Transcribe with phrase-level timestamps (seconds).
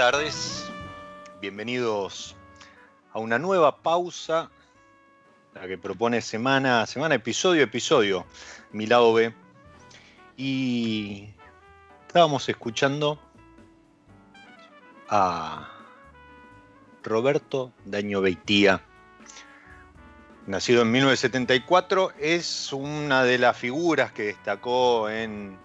[0.00, 0.64] Tardes,
[1.42, 2.34] bienvenidos
[3.12, 4.50] a una nueva pausa,
[5.52, 8.24] la que propone semana a semana, episodio a episodio,
[8.72, 9.34] mi lado B.
[10.38, 11.28] Y
[12.06, 13.20] estábamos escuchando
[15.10, 15.68] a
[17.02, 18.80] Roberto Daño Beitía,
[20.46, 25.58] nacido en 1974, es una de las figuras que destacó en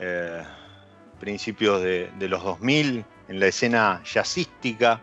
[0.00, 0.44] eh,
[1.18, 5.00] principios de, de los 2000 en la escena jazzística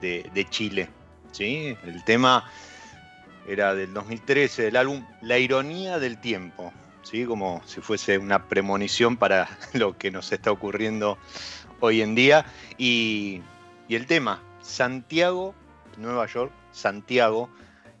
[0.00, 0.88] de, de Chile.
[1.30, 1.76] ¿sí?
[1.84, 2.50] El tema
[3.46, 6.72] era del 2013, del álbum La ironía del tiempo,
[7.02, 7.24] ¿sí?
[7.24, 11.16] como si fuese una premonición para lo que nos está ocurriendo
[11.78, 12.44] hoy en día.
[12.76, 13.40] Y,
[13.86, 15.54] y el tema, Santiago,
[15.96, 17.48] Nueva York, Santiago,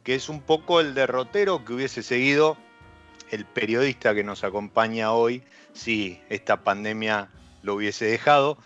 [0.02, 2.56] que es un poco el derrotero que hubiese seguido
[3.30, 5.44] el periodista que nos acompaña hoy
[5.74, 7.28] si esta pandemia
[7.62, 8.58] lo hubiese dejado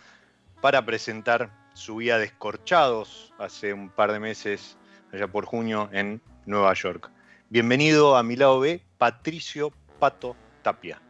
[0.65, 4.79] para presentar su guía Descorchados hace un par de meses,
[5.13, 7.11] allá por junio, en Nueva York.
[7.51, 11.03] Bienvenido a mi lado B, Patricio Pato Tapia.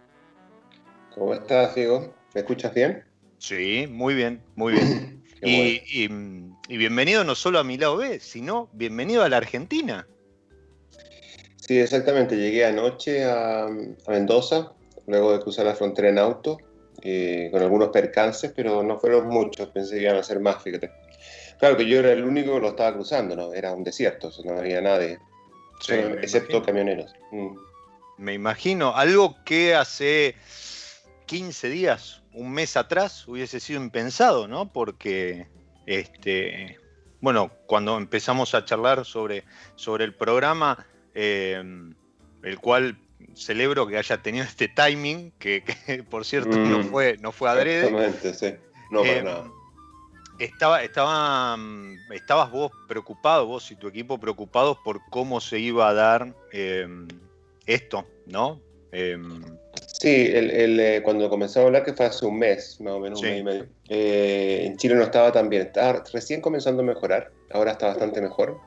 [1.14, 2.12] ¿Cómo estás, Diego?
[2.34, 3.04] ¿Me escuchas bien?
[3.38, 5.22] Sí, muy bien, muy bien.
[5.40, 6.10] y, y,
[6.68, 10.04] y, bienvenido no solo a mi lado B, sino bienvenido a la Argentina.
[11.58, 12.36] Sí, exactamente.
[12.36, 13.70] Llegué anoche a, a
[14.08, 14.72] Mendoza,
[15.06, 16.58] luego de cruzar la frontera en auto
[17.06, 20.90] eh, con algunos percances, pero no fueron muchos, pensé que iban a ser más, fíjate.
[21.58, 23.52] Claro que yo era el único que lo estaba cruzando, ¿no?
[23.52, 25.18] Era un desierto, no había nadie,
[25.80, 26.62] sí, excepto imagino.
[26.66, 27.14] camioneros.
[27.30, 27.56] Mm.
[28.16, 30.34] Me imagino, algo que hace
[31.26, 34.72] 15 días un mes atrás hubiese sido impensado, ¿no?
[34.72, 35.46] Porque,
[35.84, 36.78] este,
[37.20, 39.44] bueno, cuando empezamos a charlar sobre,
[39.76, 41.62] sobre el programa, eh,
[42.42, 42.98] el cual
[43.34, 45.62] celebro que haya tenido este timing, que,
[46.10, 46.84] por cierto no mm.
[46.84, 47.86] fue, no fue adrede.
[47.86, 48.54] Exactamente, sí.
[48.90, 49.50] No, para eh, nada.
[50.38, 51.56] Estaba, estaba,
[52.12, 56.86] estabas vos preocupado, vos y tu equipo preocupados por cómo se iba a dar eh,
[57.66, 58.60] esto, ¿no?
[59.98, 63.28] sí, el, cuando comenzamos a hablar, que fue hace un mes, más o menos un
[63.28, 67.72] mes y medio, en Chile no estaba tan bien, estaba recién comenzando a mejorar, ahora
[67.72, 68.60] está bastante mejor.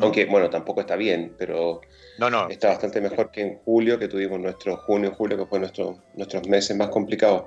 [0.00, 1.80] Aunque, bueno, tampoco está bien, pero
[2.18, 2.48] no, no.
[2.48, 5.98] está bastante mejor que en julio, que tuvimos nuestro junio y julio, que fue nuestro,
[6.14, 7.44] nuestros meses más complicados.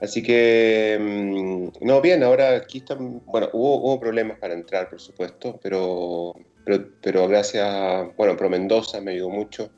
[0.00, 5.00] Así que, mm, no, bien, ahora aquí están, bueno, hubo, hubo problemas para entrar, por
[5.00, 6.34] supuesto, pero,
[6.64, 9.70] pero, pero gracias, bueno, Pro Mendoza me ayudó mucho.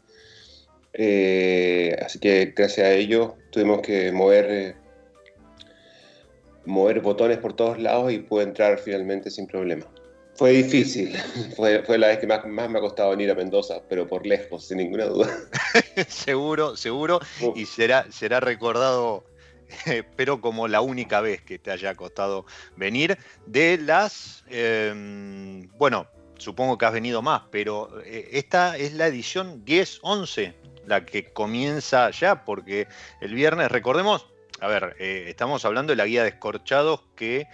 [0.96, 4.74] Eh, así que gracias a ello tuvimos que mover, eh,
[6.66, 9.86] mover botones por todos lados y pude entrar finalmente sin problema.
[10.36, 11.16] Fue difícil,
[11.56, 14.26] fue, fue, la vez que más, más, me ha costado venir a Mendoza, pero por
[14.26, 15.28] lejos, sin ninguna duda.
[16.08, 17.20] seguro, seguro,
[17.54, 19.24] y será, será recordado,
[20.16, 22.46] pero como la única vez que te haya costado
[22.76, 23.16] venir,
[23.46, 26.08] de las, em, bueno,
[26.38, 30.54] supongo que has venido más, pero eh, esta es la edición 10-11,
[30.86, 32.88] la que comienza ya, porque
[33.20, 34.26] el viernes, recordemos,
[34.60, 37.46] a ver, eh, estamos hablando de la guía de escorchados que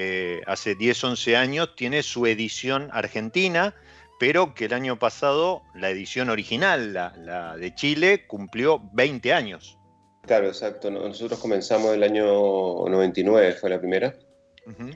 [0.00, 3.74] eh, hace 10, 11 años, tiene su edición argentina,
[4.20, 9.76] pero que el año pasado la edición original, la, de Chile, cumplió 20 años.
[10.24, 10.88] Claro, exacto.
[10.88, 12.24] Nosotros comenzamos el año
[12.88, 14.14] 99, fue la primera.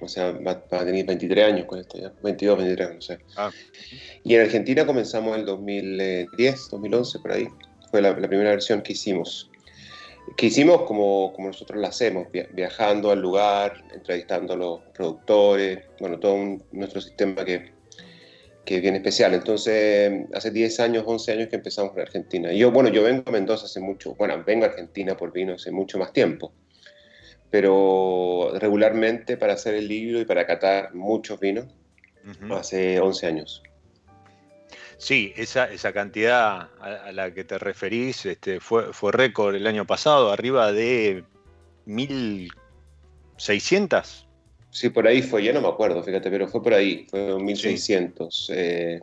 [0.01, 3.19] O sea, va, a tener 23 años con esto ya, 22, 23, no sé.
[3.37, 3.51] Ah.
[4.23, 7.49] Y en Argentina comenzamos el 2010, 2011, por ahí.
[7.91, 9.51] Fue la primera versión que hicimos
[10.37, 16.19] que hicimos como, como nosotros lo hacemos, viajando al lugar, entrevistando a los productores, bueno,
[16.19, 17.73] todo nuestro sistema que,
[18.65, 19.35] que es bien especial.
[19.35, 22.53] Entonces, hace 10 años, 11 años que empezamos en Argentina.
[22.53, 25.55] Y yo, bueno, yo vengo a Mendoza hace mucho, bueno, vengo a Argentina por vino
[25.55, 26.53] hace mucho más tiempo,
[27.51, 31.67] pero regularmente para hacer el libro y para catar muchos vinos,
[32.51, 33.63] hace 11 años.
[35.03, 39.85] Sí, esa, esa cantidad a, la que te referís este, fue, fue récord el año
[39.85, 41.25] pasado, arriba de
[41.89, 44.27] 1.600.
[44.71, 48.31] Sí, por ahí fue, ya no me acuerdo, fíjate, pero fue por ahí, fue 1.600.
[48.31, 48.53] Sí.
[48.55, 49.01] Eh,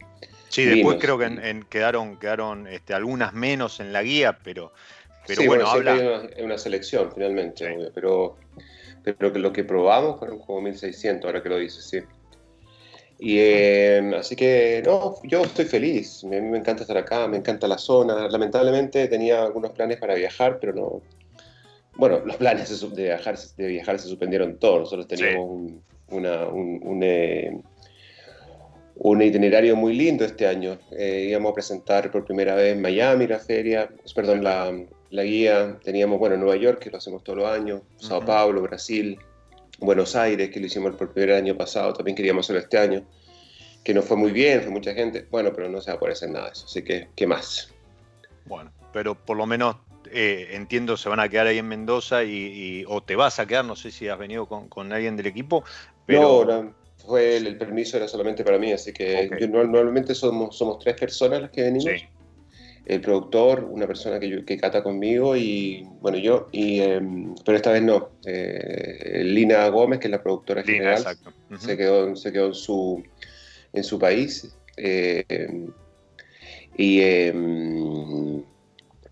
[0.48, 4.72] sí, después creo que en, quedaron, quedaron este, algunas menos en la guía, pero,
[5.28, 5.96] pero bueno, habla...
[5.96, 8.38] Hay una, selección finalmente, pero,
[9.04, 12.00] pero lo que probamos fueron como 1.600, ahora que lo dices, sí.
[13.22, 16.24] Y em, así que, no, yo estoy feliz.
[16.24, 18.30] A mí me encanta estar acá, me encanta la zona.
[18.30, 21.02] Lamentablemente tenía algunos planes para viajar, pero no.
[21.98, 24.80] Bueno, los planes de viajar, de viajar se suspendieron todos.
[24.80, 27.60] Nosotros teníamos un, una, un, eh,
[28.96, 30.80] un, itinerario muy lindo este año.
[30.92, 34.74] Eh, íbamos a presentar por primera vez en Miami la feria, perdón, la,
[35.10, 35.78] la, guía.
[35.84, 39.20] Teníamos, bueno, Nueva York, que lo hacemos todos los años, Sao Paulo, Brasil.
[39.80, 43.06] Buenos Aires, que lo hicimos por primer año pasado, también queríamos hacerlo este año,
[43.84, 46.14] que no fue muy bien, fue mucha gente, bueno, pero no se va a poder
[46.14, 47.74] hacer nada de eso, así que, ¿qué más?
[48.46, 49.78] Bueno, pero por lo menos
[50.12, 53.66] eh, entiendo se van a quedar ahí en Mendoza y, o te vas a quedar,
[53.66, 55.64] no sé si has venido con, alguien del equipo.
[56.06, 56.46] Pero...
[56.46, 61.42] No, fue el, permiso era solamente para mí, así que normalmente somos, somos tres personas
[61.42, 61.86] las que venimos.
[61.86, 62.06] Sí
[62.90, 67.72] el productor, una persona que, que cata conmigo y bueno, yo, y, em, pero esta
[67.72, 68.10] vez no.
[68.26, 71.06] Eh, Lina Gómez, que es la productora general,
[71.60, 73.04] se, quedó, se quedó en su,
[73.74, 74.56] en su país.
[74.76, 75.24] Eh,
[76.78, 78.44] y, em,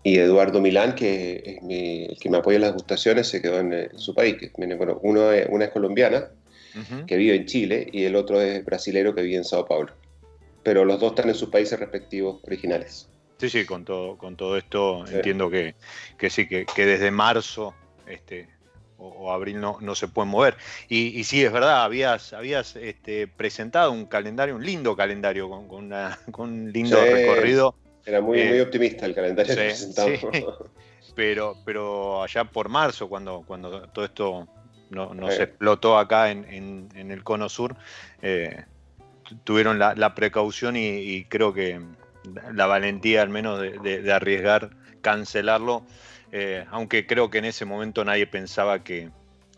[0.02, 3.96] y Eduardo Milán, que es el que me apoya en las gustaciones, se quedó en,
[3.96, 4.36] su país.
[4.56, 6.30] Bueno, uno es, una es colombiana,
[7.06, 9.92] que vive en Chile, y el otro es brasilero, que vive en Sao Paulo.
[10.64, 13.08] Pero los dos están en sus países respectivos originales.
[13.38, 15.76] Sí, sí, con todo, con todo esto entiendo que,
[16.28, 17.72] sí, que, desde marzo
[18.06, 18.48] este,
[18.96, 20.56] o, abril no, no, se pueden mover.
[20.88, 25.92] Y, sí, es verdad, habías, habías este, presentado un calendario, un lindo calendario con, con,
[26.38, 27.76] un lindo recorrido.
[28.04, 30.20] Era muy, muy eh, optimista el calendario que presentamos.
[31.14, 34.48] Pero, pero allá por marzo, cuando, cuando todo esto
[34.90, 37.76] no, nos explotó acá en, el cono sur,
[38.20, 38.64] eh,
[39.44, 41.80] tuvieron la, precaución y creo que
[42.52, 44.70] la valentía al menos de, arriesgar
[45.00, 45.84] cancelarlo,
[46.32, 49.10] eh, aunque creo que en ese momento nadie pensaba que,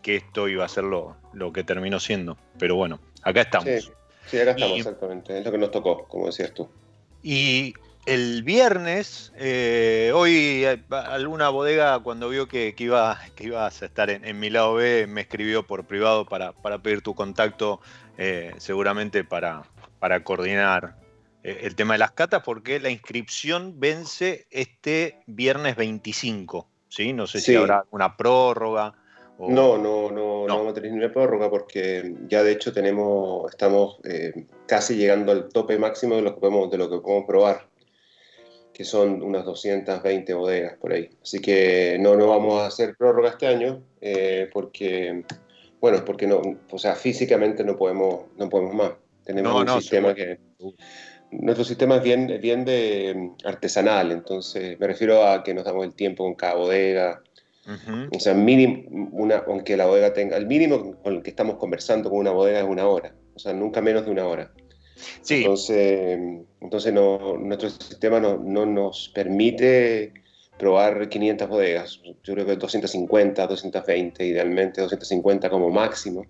[0.03, 1.15] esto iba a ser lo,
[1.53, 2.37] que terminó siendo.
[2.57, 3.91] Pero bueno, acá estamos.
[4.25, 5.37] Sí, acá estamos, exactamente.
[5.37, 6.69] Es lo que nos tocó, como decías tú.
[7.23, 7.73] Y
[8.05, 14.09] el viernes, eh, hoy eh, alguna bodega cuando vio que, iba, que ibas a estar
[14.09, 17.79] en, mi lado B me escribió por privado para, pedir tu contacto,
[18.17, 19.63] eh, seguramente para,
[19.99, 20.95] para coordinar
[21.43, 27.13] el tema de las catas, porque la inscripción vence este viernes 25, ¿sí?
[27.13, 28.95] No sé si habrá una prórroga.
[29.39, 33.97] No, no, no, no, vamos a tener ninguna prórroga porque ya de hecho tenemos, estamos
[34.67, 37.71] casi llegando al tope máximo de lo que podemos, de lo que podemos probar
[38.73, 41.09] que son unas 220 bodegas por ahí.
[41.21, 45.23] Así que no, no vamos a hacer prórroga este año eh, porque,
[45.79, 48.91] bueno, porque no, o sea, físicamente no podemos, no podemos más.
[49.23, 50.39] Tenemos un sistema que...
[51.31, 55.85] Nuestro sistema es bien, bien de mm, artesanal, entonces me refiero a que nos damos
[55.85, 57.21] el tiempo con cada bodega.
[58.11, 62.09] O sea, mínimo, una, aunque la bodega tenga, el mínimo con el que estamos conversando
[62.09, 64.51] con una bodega es una hora, o sea, nunca menos de una hora.
[65.29, 66.19] Entonces,
[66.59, 70.13] entonces no, nuestro sistema no, no, nos permite
[70.57, 72.01] probar 500 bodegas.
[72.23, 76.25] Yo creo que 250, 220, idealmente 250 como máximo.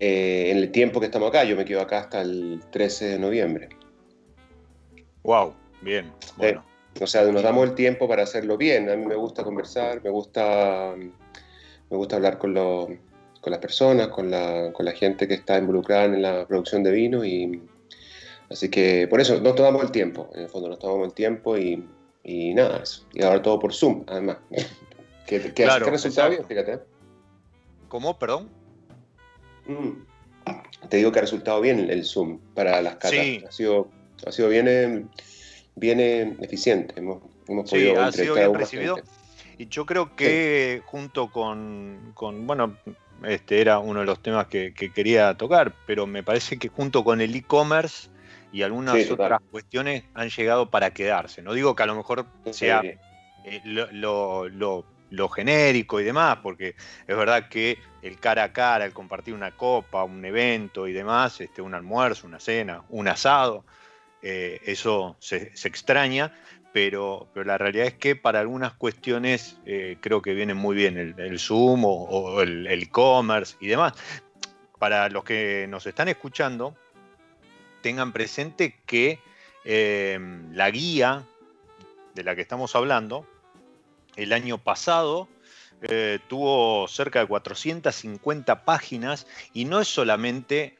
[0.00, 3.18] Eh, en el tiempo que estamos acá, yo me quedo acá hasta el 13 de
[3.18, 3.68] noviembre.
[5.22, 6.10] Wow, bien.
[6.38, 6.64] Bueno.
[6.98, 8.88] o sea, nos damos el tiempo para hacerlo bien.
[8.88, 12.88] A mí me gusta conversar, me gusta, me gusta hablar con los
[13.40, 16.90] con las personas, con la, con la gente que está involucrada en la producción de
[16.90, 17.62] vino y
[18.50, 21.56] así que por eso nos tomamos el tiempo, en el fondo nos tomamos el tiempo
[21.56, 21.82] y,
[22.22, 23.06] y nada, eso.
[23.12, 24.38] Y ahora todo por Zoom, además.
[25.54, 26.80] claro, resultado bien, fíjate.
[27.88, 28.18] ¿Cómo?
[28.18, 28.59] Perdón.
[29.66, 29.90] Mm.
[30.88, 33.26] Te digo que ha resultado bien el Zoom para las catas.
[33.46, 33.88] Ha sido,
[34.26, 35.08] ha sido bien,
[35.76, 36.94] bien eficiente.
[36.96, 38.96] Hemos, hemos sí, ha sido bien recibido.
[39.58, 42.78] Y yo creo que junto con, con, bueno,
[43.24, 47.20] este era uno de los temas que, quería tocar, pero me parece que junto con
[47.20, 48.08] el e-commerce
[48.52, 51.42] y algunas otras cuestiones han llegado para quedarse.
[51.42, 52.82] No digo que a lo mejor sea
[53.44, 56.74] eh, lo, genérico y demás, porque
[57.06, 61.40] es verdad que el cara a cara, el compartir una copa, un evento y demás,
[61.40, 63.64] este, un almuerzo, una cena, un asado,
[64.22, 66.32] eh, eso se, extraña,
[66.72, 70.96] pero, pero la realidad es que para algunas cuestiones eh, creo que viene muy bien
[70.96, 73.94] el, Zoom o, el e-commerce y demás.
[74.78, 76.74] Para los que nos están escuchando,
[77.82, 79.18] tengan presente que
[79.64, 81.24] em, la guía
[82.14, 83.26] de la que estamos hablando,
[84.16, 85.28] el año pasado,
[85.82, 90.78] eh, tuvo cerca de 450 páginas y no es solamente,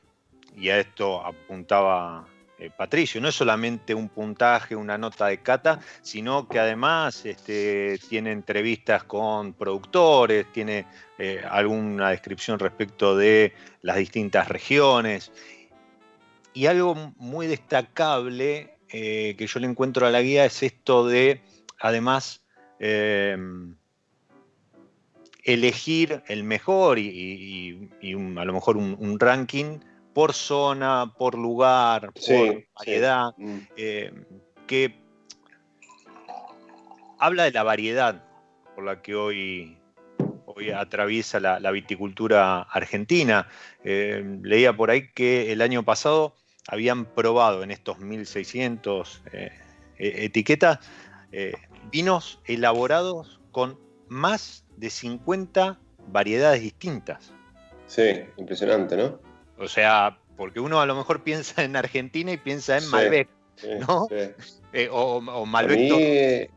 [0.57, 2.27] y a esto apuntaba
[2.59, 3.19] eh, Patricio.
[3.21, 9.05] No es solamente un puntaje, una nota de cata, sino que además este, tiene entrevistas
[9.05, 15.33] con productores, tiene eh, alguna descripción respecto de las distintas regiones.
[16.53, 21.41] Y algo muy destacable que yo le encuentro a la guía es esto de,
[21.79, 22.43] además,
[22.81, 23.77] em,
[25.45, 27.91] elegir el mejor y,
[28.37, 29.79] a lo mejor un ranking
[30.13, 33.59] por zona, por lugar, por variedad, mm.
[33.77, 34.13] eh,
[34.67, 34.95] que
[37.19, 38.25] habla de la variedad
[38.75, 39.79] por la que hoy,
[40.47, 43.49] hoy atraviesa la, viticultura argentina.
[43.85, 46.35] Eh, leía por ahí que el año pasado
[46.69, 49.51] habían probado en estos 1600 eh,
[49.99, 50.79] e, etiquetas
[51.93, 53.79] vinos elaborados con
[54.11, 57.33] más de 50 variedades distintas.
[57.87, 59.19] Sí, impresionante, ¿no?
[59.59, 63.29] O sea, porque uno a lo mejor piensa en Argentina y piensa en Malbec,
[63.87, 64.09] ¿no?
[64.73, 66.51] Eh, o, Malbec.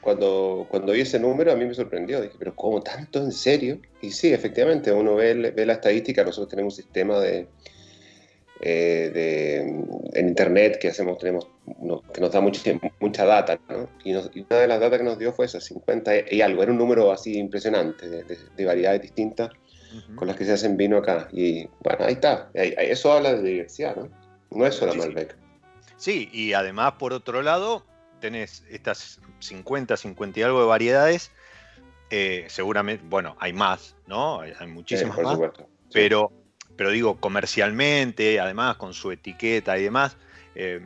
[0.00, 2.20] cuando, cuando vi ese número a mí me sorprendió.
[2.20, 3.20] Dije, pero ¿cómo tanto?
[3.20, 3.80] ¿En serio?
[4.00, 6.22] Y sí, efectivamente, uno ve, ve la estadística.
[6.22, 7.48] Nosotros tenemos un sistema de,
[8.60, 9.62] eh,
[10.12, 11.48] en internet que hacemos, tenemos,
[12.12, 12.60] que nos da mucha,
[13.00, 13.88] mucha data, ¿no?
[14.04, 16.78] y, una de las datas que nos dio fue esa, 50 y algo, era un
[16.78, 19.50] número así impresionante de variedades distintas
[20.14, 21.28] con las que se hacen vino acá.
[21.32, 22.50] Y bueno, ahí está.
[22.54, 24.08] Eso habla de diversidad, ¿no?
[24.50, 25.36] No es solo Malbec.
[25.96, 27.84] Sí, y además, por otro lado,
[28.20, 31.30] tenés estas 50, 50 y algo de variedades.
[32.10, 34.40] Eh, seguramente, bueno, hay más, ¿no?
[34.40, 35.38] Hay, muchísimas más.
[35.92, 36.32] Pero,
[36.80, 40.16] pero digo, comercialmente, además, con su etiqueta y demás.
[40.54, 40.80] Eh,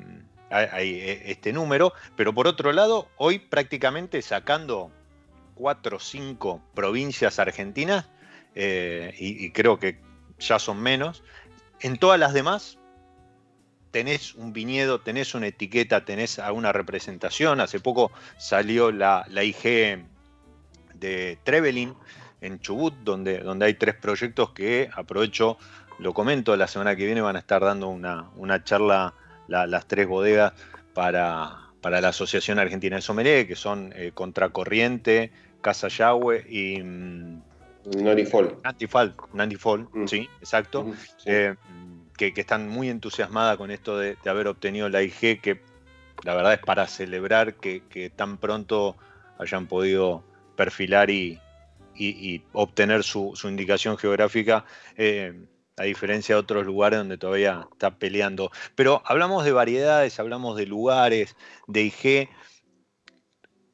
[0.50, 4.90] hay e, este número, pero por otro lado, hoy prácticamente sacando
[5.54, 8.08] cuatro o cinco provincias argentinas,
[8.56, 10.00] eh, y, creo que
[10.40, 11.22] ya son menos.
[11.78, 12.76] En todas las demás
[13.92, 17.60] tenés un viñedo, tenés una etiqueta, tenés alguna representación.
[17.60, 20.04] Hace poco salió la, IG
[20.94, 21.94] de Trevelin
[22.40, 25.56] en Chubut, donde, donde hay tres proyectos que aprovecho,
[25.98, 29.14] lo comento, la semana que viene van a estar dando una, charla
[29.48, 30.52] las tres bodegas
[30.94, 36.82] para, para la Asociación Argentina de Sommelier, que son eh, Contracorriente, Casa Yahweh y...
[36.82, 37.42] Mm,
[38.02, 38.58] Nantifol.
[39.34, 40.06] Nantifol, mm.
[40.06, 40.86] sí, exacto.
[41.26, 41.54] Eh,
[42.16, 45.60] que, están muy entusiasmadas con esto de, haber obtenido la IG, que
[46.22, 48.96] la verdad es para celebrar que, tan pronto
[49.38, 50.24] hayan podido
[50.56, 51.40] perfilar y,
[52.52, 54.64] obtener su, indicación geográfica.
[54.96, 55.34] Eh,
[55.76, 58.50] a diferencia de otros lugares donde todavía está peleando.
[58.74, 62.28] Pero hablamos de variedades, hablamos de lugares, de IG.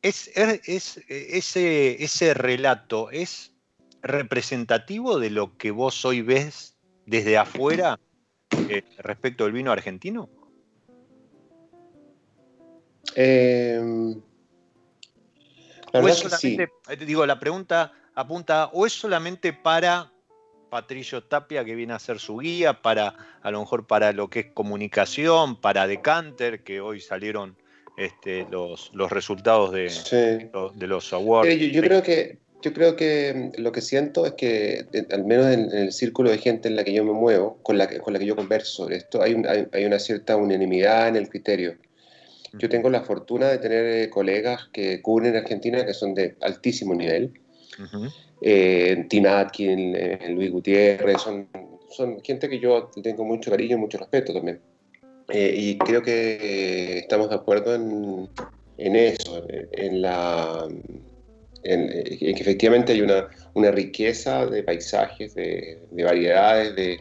[0.03, 3.53] Es, ese, ese relato es
[4.03, 6.77] representativo de lo que vos hoy ves
[7.07, 7.99] desde afuera
[8.69, 10.29] eh, respecto del vino argentino?
[13.15, 14.21] Em,
[15.93, 16.71] o es solamente,
[17.05, 20.13] digo, la pregunta apunta, ¿o es solamente para
[20.71, 24.41] Patricio Tapia que viene a ser su guía, para a lo mejor para lo que
[24.41, 27.57] es comunicación, para Decanter, que hoy salieron
[27.99, 29.91] este, los, los resultados de,
[30.53, 31.55] los, de los awards?
[31.59, 35.93] yo, creo que yo creo que lo que siento es que, al menos en, el
[35.93, 38.27] círculo de gente en la que yo me muevo, con la que, con la que
[38.27, 39.37] yo converso sobre esto, hay,
[39.73, 41.77] hay, una cierta unanimidad en el criterio.
[42.55, 46.95] Yo tengo la fortuna de tener eh, colegas que cubren Argentina que son de altísimo
[46.95, 47.33] nivel.
[48.41, 51.49] Eh, Tim Atkin, eh, Luis Gutiérrez, son,
[52.23, 54.61] gente que yo tengo mucho cariño y mucho respeto también.
[55.33, 60.69] y creo que estamos de acuerdo en, eso, en la
[61.63, 66.99] que efectivamente hay una, riqueza de paisajes, de, variedades de,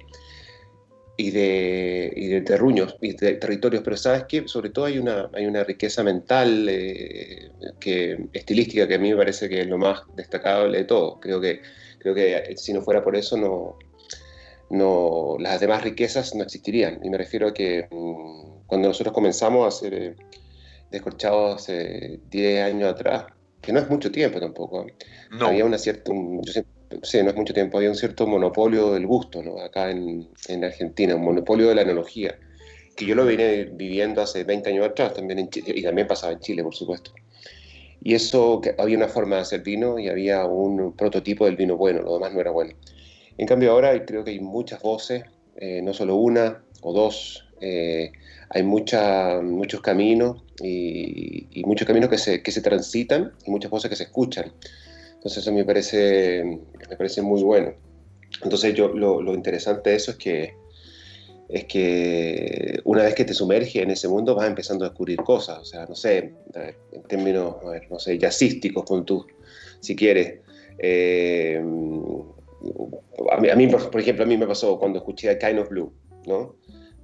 [1.19, 5.29] y, de, y de terruños y de territorios, pero sabes que sobre todo hay una,
[5.33, 9.77] hay una riqueza mental, eh, que, estilística, que a mí me parece que es lo
[9.77, 11.19] más destacable de todo.
[11.19, 11.61] Creo que,
[11.97, 13.77] creo que si no fuera por eso, no,
[14.69, 17.01] no, las demás riquezas no existirían.
[17.03, 20.15] Y me refiero a que mm, cuando nosotros comenzamos a hacer eh,
[20.89, 23.25] descorchados hace 10 años atrás,
[23.59, 24.85] que no es mucho tiempo tampoco.
[25.41, 26.13] Había una cierta,
[27.03, 29.59] sí, no es mucho tiempo, había un cierto monopolio del gusto, ¿no?
[29.59, 32.37] Acá en, en Argentina, un monopolio de la analogía,
[32.95, 36.33] que yo lo vine viviendo hace 20 años atrás, también en Chile, y también pasaba
[36.33, 37.11] en Chile, por supuesto.
[38.01, 41.77] Y eso, que había una forma de hacer vino y había un prototipo del vino
[41.77, 42.73] bueno, lo demás no era bueno.
[43.37, 45.23] En cambio ahora creo que hay muchas voces,
[45.57, 48.11] eh, no solo una o dos, eh,
[48.49, 53.89] hay mucha, muchos caminos y, muchos caminos que se, que se, transitan y muchas cosas
[53.89, 54.51] que se escuchan.
[55.19, 57.73] Entonces eso me parece, me parece muy bueno.
[58.41, 60.53] Entonces yo, lo, interesante de eso es que,
[61.49, 65.59] es que una vez que te sumerges en ese mundo vas empezando a descubrir cosas,
[65.59, 66.35] o sea, no sé,
[66.93, 67.57] en términos,
[67.89, 69.27] no sé, jazzísticos con tú,
[69.81, 70.39] si quieres.
[70.77, 71.61] Eh,
[73.29, 75.91] a, a, mí, por, ejemplo, a mí me pasó cuando escuché a Kind of Blue,
[76.27, 76.55] ¿no?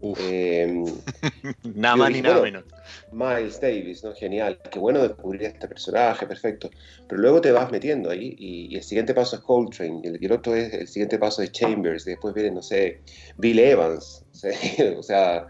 [0.01, 0.83] Eh,
[1.63, 2.63] nada más ni nada menos.
[3.11, 4.13] Miles Davis, ¿no?
[4.13, 4.59] Genial.
[4.71, 6.69] Qué bueno descubrir este personaje, perfecto.
[7.07, 10.55] Pero luego te vas metiendo ahí y, el siguiente paso es Coltrane y el, otro
[10.55, 12.05] es el siguiente paso es Chambers.
[12.07, 13.01] Y después viene, no sé,
[13.37, 14.25] Bill Evans.
[14.97, 15.47] o sea,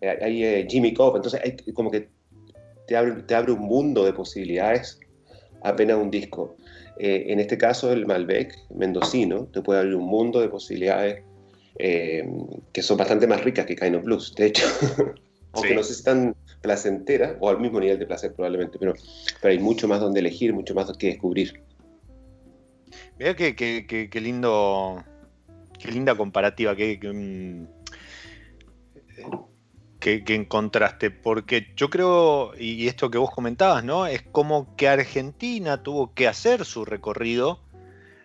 [0.00, 1.16] hay eh, Jimmy Cobb.
[1.16, 2.08] Entonces, hay, como que
[2.86, 4.98] te abre, te abre un mundo de posibilidades
[5.62, 6.56] apenas un disco.
[6.98, 11.22] Eh, en este caso, el Malbec mendocino te puede abrir un mundo de posibilidades
[11.78, 12.26] eh,
[12.72, 14.66] que son bastante más ricas que Kind of Blues, de hecho.
[15.52, 18.94] Aunque no sé si tan placentera, o al mismo nivel de placer probablemente, pero,
[19.40, 21.62] pero hay mucho más donde elegir, mucho más que descubrir.
[23.18, 25.02] Mira qué, lindo,
[25.78, 26.98] qué linda comparativa, qué,
[29.98, 34.06] que, encontraste, porque yo creo, y esto que vos comentabas, ¿no?
[34.06, 37.60] Es como que Argentina tuvo que hacer su recorrido,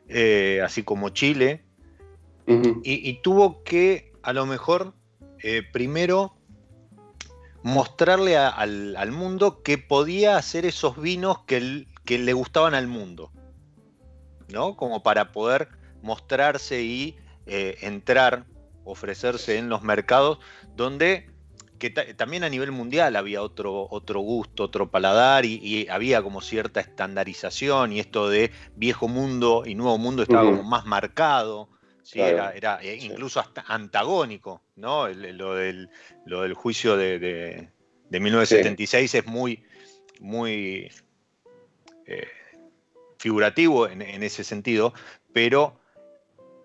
[0.09, 1.63] eh, así como Chile,
[2.47, 4.93] y, tuvo que, a lo mejor,
[5.43, 6.35] eh, primero
[7.63, 13.31] mostrarle al, mundo que podía hacer esos vinos que, que, le gustaban al mundo,
[14.49, 14.75] ¿no?
[14.75, 15.69] Como para poder
[16.01, 18.45] mostrarse y eh, entrar,
[18.83, 20.39] ofrecerse en los mercados
[20.75, 21.31] donde
[21.81, 26.79] que también a nivel mundial había otro, otro gusto, otro paladar y, había como cierta
[26.79, 31.69] estandarización y esto de viejo mundo y nuevo mundo estaba como más marcado.
[32.03, 35.07] Sí, era, eh, incluso hasta antagónico, ¿no?
[35.07, 35.89] lo, del,
[36.25, 39.63] lo, del, juicio de, de, 1976 es muy,
[40.19, 40.91] muy
[42.05, 42.27] eh,
[43.17, 44.93] figurativo en, ese sentido,
[45.31, 45.79] pero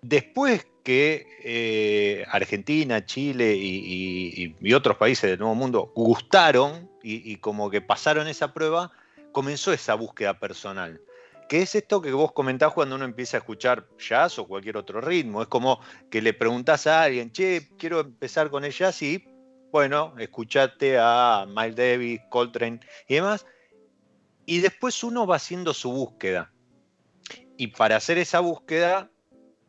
[0.03, 7.81] después que eh, Argentina, Chile y, otros países del Nuevo Mundo gustaron y como que
[7.81, 8.91] pasaron esa prueba,
[9.31, 11.01] comenzó esa búsqueda personal.
[11.49, 15.01] ¿Qué es esto que vos comentás cuando uno empieza a escuchar jazz o cualquier otro
[15.01, 15.43] ritmo?
[15.43, 15.81] Es como
[16.11, 19.25] que le preguntás a alguien, che, quiero empezar con el jazz y
[19.71, 23.47] bueno, escuchate a Miles Davis, Coltrane y demás,
[24.45, 26.53] y después uno va haciendo su búsqueda.
[27.57, 29.11] Y para hacer esa búsqueda,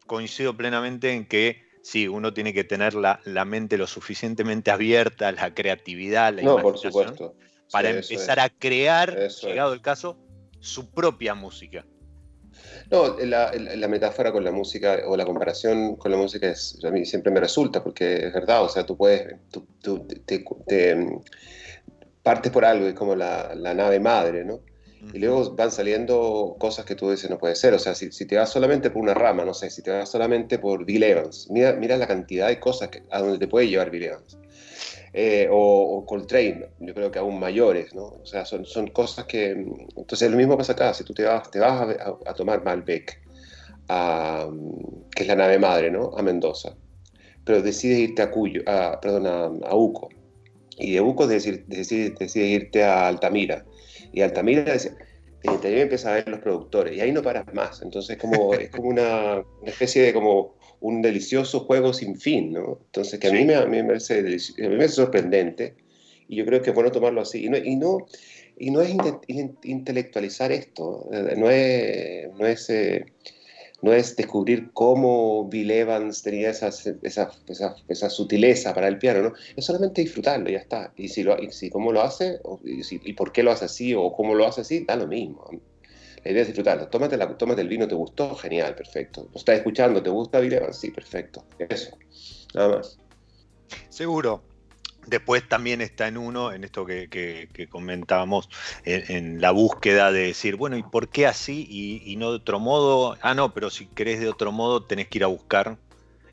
[0.06, 5.54] coincido plenamente en que sí, uno tiene que tener la, mente lo suficientemente abierta, la
[5.54, 7.36] creatividad, la no, por supuesto.
[7.72, 10.18] para empezar a crear, llegado el caso,
[10.68, 11.86] su propia música.
[12.90, 17.06] No, la, metáfora con la música o la comparación con la música es, a mí
[17.06, 20.44] siempre me resulta, porque es verdad, o sea, tú puedes, tú, te,
[22.24, 24.62] partes por algo, es como la, nave madre, ¿no?
[25.14, 27.74] Y luego van saliendo cosas que tú dices no puede ser.
[27.74, 30.58] O sea, si, te vas solamente por una rama, no sé, si te vas solamente
[30.58, 33.92] por Bill Evans, mira, mira la cantidad de cosas que, a donde te puede llevar
[33.92, 34.38] Bill Evans.
[35.20, 38.04] Eh, o, Coltrane, yo creo que aún mayores, ¿no?
[38.04, 39.50] O sea, son, son cosas que...
[39.96, 43.20] Entonces lo mismo pasa acá, si tú te vas, te vas a, tomar Malbec,
[43.90, 44.48] a,
[45.16, 46.12] que es la nave madre, ¿no?
[46.16, 46.76] A Mendoza,
[47.44, 50.10] pero decides irte a Cuyo, a, perdón, a, Uco,
[50.78, 53.66] y de Uco decides, decides irte a Altamira,
[54.14, 54.76] y Altamira
[55.44, 57.82] decía, también empieza a ver los productores y ahí no paras más.
[57.82, 62.80] Entonces como, es como una, especie de como un delicioso juego sin fin, ¿no?
[62.86, 65.76] Entonces que a, mí me, a, mí me parece a mí me sorprendente
[66.28, 67.46] y yo creo que es bueno tomarlo así.
[67.46, 68.06] Y no, y no,
[68.58, 68.96] y no es
[69.64, 73.06] intelectualizar esto, eh, no es, no es eh,
[73.82, 76.70] no es descubrir cómo Bill Evans tenía esa,
[77.04, 77.32] esa,
[77.88, 79.34] esa, sutileza para el piano, ¿no?
[79.56, 80.92] Es solamente disfrutarlo, ya está.
[80.96, 84.12] Y si, lo, y si cómo lo hace, y, por qué lo hace así, o
[84.14, 85.48] cómo lo hace así, da lo mismo.
[86.24, 86.88] La idea es disfrutarlo.
[86.88, 88.36] Tómate, la, tómate el vino, ¿te gustó?
[88.36, 89.30] Genial, perfecto.
[89.32, 90.02] ¿Lo estás escuchando?
[90.02, 90.78] ¿Te gusta Bill Evans?
[90.78, 91.46] Sí, perfecto.
[91.60, 91.98] Eso,
[92.56, 92.98] nada más.
[93.90, 94.47] Seguro.
[95.08, 98.50] Después también está en uno, en esto que, comentábamos,
[98.84, 103.18] en, la búsqueda de decir, bueno, ¿y por qué así y, no de otro modo?
[103.22, 105.78] Ah, no, pero si querés de otro modo tenés que ir a buscar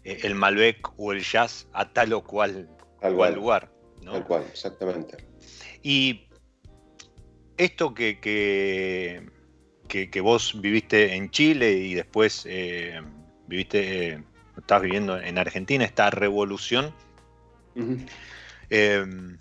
[0.02, 2.68] eh, el Malbec o el jazz a tal o cual,
[3.02, 3.70] lugar.
[4.04, 5.16] Tal cual, exactamente.
[5.82, 6.26] Y
[7.56, 8.18] esto que,
[9.88, 13.00] que, vos viviste en Chile y después eh,
[13.46, 14.24] viviste, eh,
[14.56, 16.92] estás viviendo en Argentina, esta revolución.
[18.70, 19.38] Em,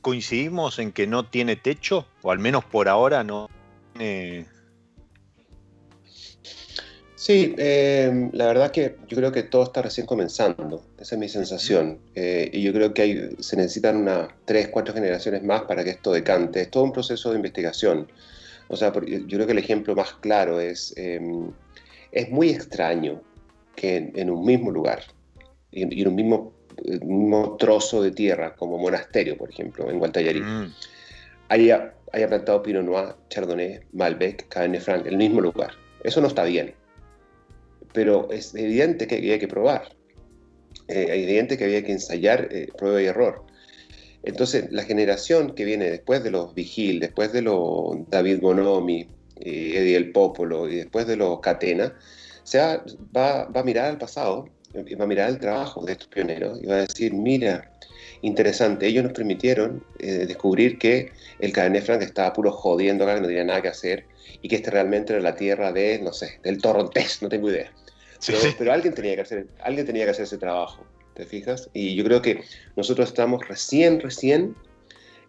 [0.00, 2.06] ¿Coincidimos en que no tiene techo?
[2.22, 3.48] O al menos por ahora no
[3.94, 4.46] tiene...
[7.26, 11.28] Sí, em, la verdad que yo creo que todo está recién comenzando, esa es mi
[11.28, 11.98] sensación.
[12.14, 15.90] Eh, y yo creo que hay, se necesitan unas tres, cuatro generaciones más para que
[15.90, 16.60] esto decante.
[16.60, 18.06] Es todo un proceso de investigación.
[18.68, 21.50] O sea, yo creo que el ejemplo más claro es, em,
[22.12, 23.22] es muy extraño
[23.74, 25.02] que en, un mismo lugar
[25.72, 26.52] y en un mismo
[27.02, 30.72] un trozo de tierra, como monasterio, por ejemplo, en Guantallarí, mm.
[31.48, 35.72] haya, plantado Pinot Noir, Chardonnay, Malbec, Cabernet Franc, en el mismo lugar.
[36.04, 36.74] Eso no está bien.
[37.92, 39.88] Pero es evidente que había que probar.
[40.88, 43.44] Eh, es evidente que había que ensayar eh, prueba y error.
[44.22, 49.08] Entonces, la generación que viene después de los Vigil, después de los David Bonomi,
[49.40, 51.94] eh, Eddie El Popolo y después de los Catena,
[52.42, 52.82] se va,
[53.16, 56.76] va, a mirar al pasado va a mirar el trabajo de estos pioneros y va
[56.76, 57.70] a decir, mira,
[58.22, 63.20] interesante, ellos nos permitieron eh, descubrir que el Cabernet Franc estaba puro jodiendo acá, que
[63.20, 64.04] no tenía nada que hacer,
[64.42, 67.70] y que este realmente era la tierra de, no sé, del Torrontés, no tengo idea.
[68.58, 70.84] Pero, alguien, tenía que hacer, alguien tenía que hacer ese trabajo,
[71.14, 71.68] ¿te fijas?
[71.74, 72.42] Y yo creo que
[72.74, 74.56] nosotros estamos recién, recién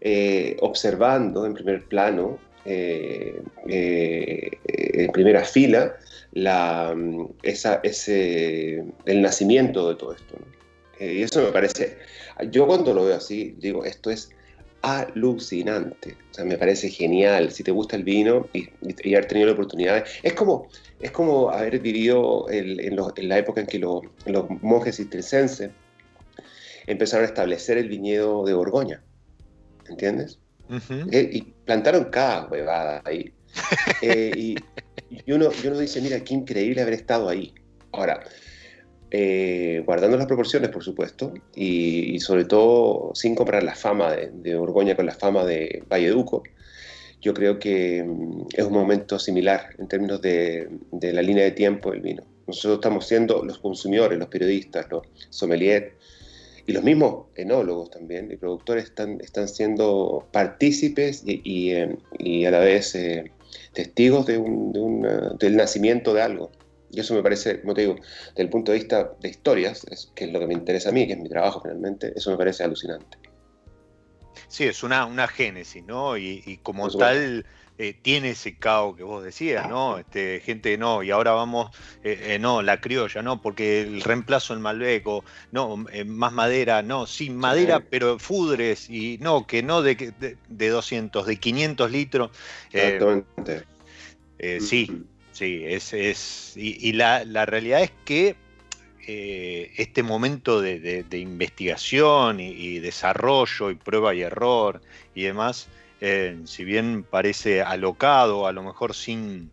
[0.02, 5.96] eh, observando en primer plano, eh, en primera fila,
[6.38, 6.96] la,
[7.42, 10.36] esa, ese, el nacimiento de todo esto.
[11.00, 11.98] Eh, y eso me parece,
[12.52, 14.30] yo cuando lo veo así, digo, esto es
[14.84, 18.70] alucinante, o sea, me parece genial, si te gusta el vino y,
[19.16, 20.68] haber tenido la oportunidad, es como,
[21.00, 24.04] es como haber vivido en, la época en que los
[24.62, 25.72] monjes cistercenses
[26.86, 29.04] empezaron a establecer el viñedo de Borgoña,
[29.90, 30.40] ¿entiendes?
[31.12, 33.34] Eh, y plantaron cada huevada ahí.
[34.04, 34.56] Eh, y,
[35.10, 37.54] y uno, dice, mira, qué increíble haber estado ahí.
[37.92, 38.22] Ahora,
[39.12, 44.56] eh, guardando las proporciones, por supuesto, y, sobre todo sin comprar la fama de, de,
[44.56, 46.44] Borgoña con la fama de Valleduco,
[47.22, 51.92] yo creo que mm, es un momento similar en términos de, la línea de tiempo
[51.92, 52.24] del vino.
[52.48, 55.94] Nosotros estamos siendo los consumidores, los periodistas, los sommeliers,
[56.66, 61.42] y los mismos enólogos también, y productores están, están siendo partícipes y,
[62.20, 63.32] y, a la vez eh,
[63.74, 66.52] testigos de un, eh, del nacimiento de algo.
[66.92, 67.96] Y eso me parece, como te digo,
[68.30, 70.92] desde el punto de vista de historias, es, que es lo que me interesa a
[70.92, 73.18] mí, que es mi trabajo finalmente, eso me parece alucinante.
[74.48, 76.18] Sí, es una, una génesis, ¿no?
[76.18, 77.46] Y, como tal,
[77.80, 80.00] eh, tiene ese caos que vos decías, ¿no?
[80.00, 81.70] Este, gente, no, y ahora vamos,
[82.04, 86.82] eh, eh, no, la criolla, no, porque el reemplazo en Malbec, o no, más madera,
[86.82, 90.12] no, sin madera, pero fudres, y no, que no de,
[90.50, 92.32] de, 200, de 500 litros.
[92.72, 93.66] Exactamente.
[94.60, 98.36] sí, sí, es, es y, la, la, realidad es que
[99.06, 104.82] este momento de, investigación y desarrollo y prueba y error
[105.14, 109.50] y demás, eh, si bien parece alocado, a lo mejor sin,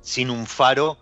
[0.00, 0.98] sin un faro,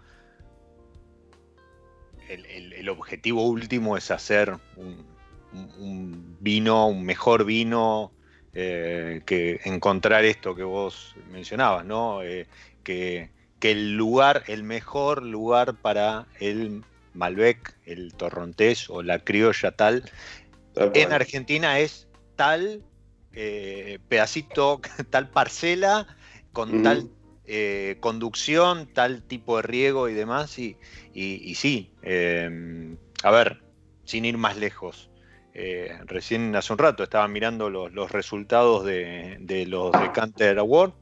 [2.29, 8.13] el, objetivo último es hacer un, vino, un mejor vino,
[8.55, 12.23] eh, que encontrar esto que vos mencionabas, ¿no?
[12.23, 12.47] Eh,
[12.85, 20.11] que, el lugar, el mejor lugar para el Malbec, el torrontés o la criolla tal,
[20.77, 22.83] en Argentina es tal
[23.33, 26.07] eh, pedacito, tal parcela,
[26.53, 27.09] con tal
[27.47, 30.59] eh, conducción, tal tipo de riego y demás.
[30.59, 30.77] Y,
[31.13, 33.63] y, sí, em, a ver,
[34.05, 35.11] sin ir más lejos.
[35.53, 40.93] Eh, recién hace un rato estaba mirando los, resultados de, los Decanter Award.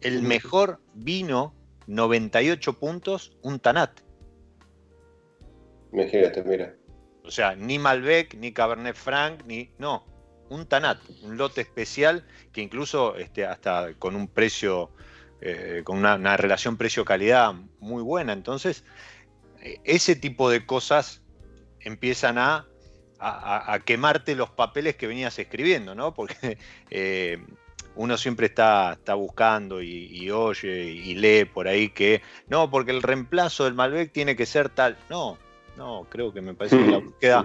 [0.00, 1.54] El mejor vino,
[1.88, 4.00] 98 puntos, un Tanat.
[5.92, 6.74] Imagínate, mira.
[7.24, 9.70] O sea, ni Malbec, ni Cabernet Franc, ni.
[9.78, 10.06] No,
[10.48, 14.90] un Tanat, un lote especial que incluso este, hasta con un precio,
[15.40, 18.32] eh, con una, relación precio-calidad muy buena.
[18.32, 18.84] Entonces,
[19.60, 21.22] eh, ese tipo de cosas
[21.80, 22.66] empiezan a,
[23.20, 26.14] a, quemarte los papeles que venías escribiendo, ¿no?
[26.14, 26.58] Porque
[26.90, 27.38] eh,
[27.96, 33.02] uno siempre está, está buscando y, oye y lee por ahí que no, porque el
[33.02, 34.96] reemplazo del Malbec tiene que ser tal.
[35.10, 35.36] No,
[35.76, 37.44] no, creo que me parece que la búsqueda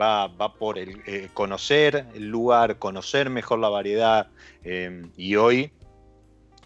[0.00, 4.28] va, por el eh, conocer el lugar, conocer mejor la variedad
[4.64, 5.72] em, y hoy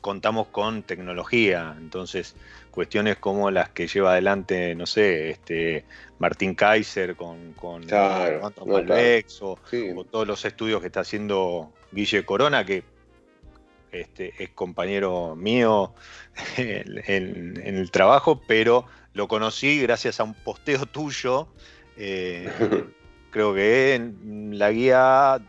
[0.00, 2.36] contamos con tecnología, entonces
[2.70, 5.84] cuestiones como las que lleva adelante, no sé, este
[6.18, 7.86] Martín Kaiser con, con,
[9.40, 9.58] o,
[10.04, 12.82] todos los estudios que está haciendo Guille Corona, que
[13.92, 15.94] este, es compañero mío
[16.56, 21.48] en, el trabajo, pero lo conocí gracias a un posteo tuyo
[21.96, 22.50] eh,
[23.34, 25.40] creo que en la guía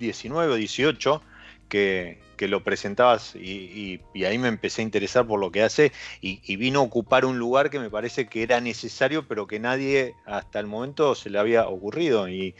[0.00, 1.22] 19 o 18,
[1.68, 6.80] que, lo presentabas y, ahí me empecé a interesar por lo que hace y, vino
[6.80, 10.66] a ocupar un lugar que me parece que era necesario, pero que nadie hasta el
[10.66, 12.28] momento se le había ocurrido.
[12.28, 12.56] Y,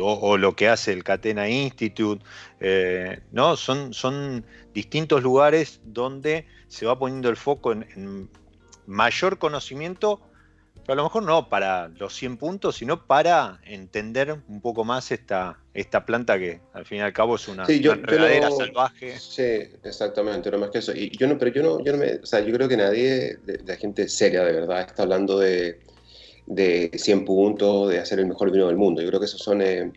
[0.00, 2.24] o, lo que hace el Catena Institute,
[2.60, 3.56] eh, ¿no?
[3.56, 8.30] Son, son distintos lugares donde se va poniendo el foco en
[8.86, 10.20] mayor conocimiento
[10.92, 15.58] a lo mejor no para los 100 puntos, sino para entender un poco más esta,
[15.72, 19.18] esta planta que al fin y al cabo es una, verdadera salvaje.
[19.18, 19.42] Sí,
[19.82, 20.92] exactamente, no más que eso.
[20.94, 23.38] Y yo no, pero yo no, yo no me, o sea, yo creo que nadie
[23.44, 25.80] de, la gente seria de verdad está hablando de,
[26.46, 29.00] de 100 puntos, de hacer el mejor vino del mundo.
[29.00, 29.90] Yo creo que eso son, eh,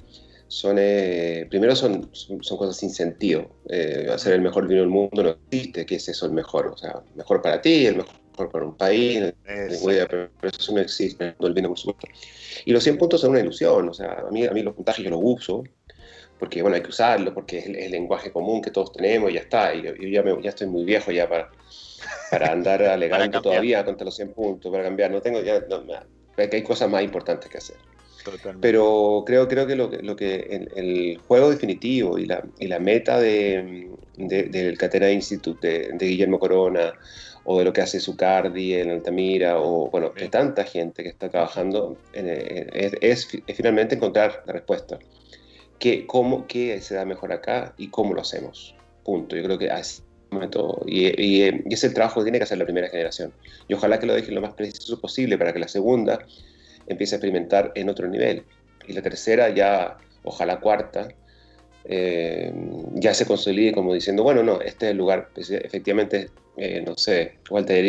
[0.47, 3.49] son eh, primero son, son, cosas sin sentido.
[3.69, 6.77] Eh, hacer el mejor vino del mundo no existe, que es eso el mejor, o
[6.77, 11.53] sea, mejor para ti, el mejor para un país, pero eso no existe, no el
[11.53, 12.07] vino, por supuesto.
[12.65, 15.03] Y los 100 puntos son una ilusión, o sea, a mí, a mí los puntajes
[15.03, 15.63] yo los uso,
[16.39, 19.41] porque bueno, hay que usarlo, porque es el, lenguaje común que todos tenemos y ya
[19.41, 21.49] está, y yo ya, me, ya estoy muy viejo ya para,
[22.29, 25.83] para andar alegando todavía contra los 100 puntos, para cambiar, no tengo ya, no,
[26.37, 27.77] hay cosas más importantes que hacer.
[28.59, 33.19] Pero creo, creo que lo lo que el, juego definitivo y la, y la meta
[33.19, 36.93] de, del Catena Institute de, Guillermo Corona
[37.49, 41.29] o de lo que hace Zucardi en Altamira, o bueno, de tanta gente que está
[41.29, 44.99] trabajando, es, finalmente encontrar la respuesta.
[45.79, 48.75] ¿Qué, cómo, ¿Qué se da mejor acá y cómo lo hacemos?
[49.05, 49.37] Punto.
[49.37, 50.03] Yo creo que así
[50.85, 53.31] y, y, y, es el trabajo que tiene que hacer la primera generación.
[53.69, 56.19] Y ojalá que lo dejen lo más preciso posible para que la segunda
[56.87, 58.43] empiece a experimentar en otro nivel.
[58.87, 61.07] Y la tercera ya, ojalá cuarta,
[61.89, 62.51] eh,
[62.95, 66.97] ya se consolide como diciendo, bueno, no, este es el lugar, pues, efectivamente, eh, no
[66.97, 67.85] sé, Walter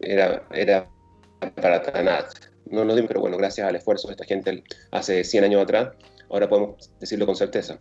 [0.00, 0.88] era, era
[1.60, 2.32] para Tanat.
[2.70, 5.90] No lo digo, pero bueno, gracias al esfuerzo de esta gente hace 100 años atrás,
[6.30, 7.78] ahora podemos decirlo con certeza.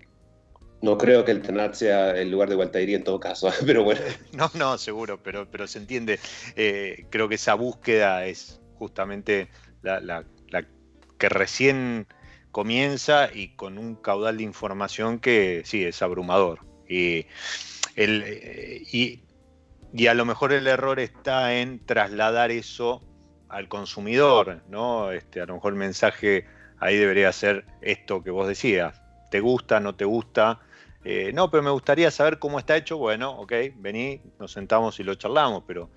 [0.82, 4.02] No creo que el Tanat sea el lugar de Gualtairi en todo caso, pero bueno.
[4.34, 6.20] No, no, seguro, pero, pero se entiende.
[6.58, 9.48] Eh, creo que esa búsqueda es justamente
[9.84, 10.26] la, la
[11.18, 12.08] que recién
[12.52, 16.60] comienza y con un caudal de información que sí, es abrumador.
[16.88, 17.26] Y,
[17.96, 23.02] el, eh, y, a lo mejor el error está en trasladar eso
[23.50, 25.12] al consumidor, ¿no?
[25.12, 26.46] Este, a lo mejor el mensaje
[26.80, 29.02] ahí debería ser esto que vos decías.
[29.30, 30.62] ¿Te gusta, no te gusta?
[31.04, 35.04] eh, no, pero me gustaría saber cómo está hecho, bueno, ok, vení, nos sentamos y
[35.04, 35.90] lo charlamos, pero,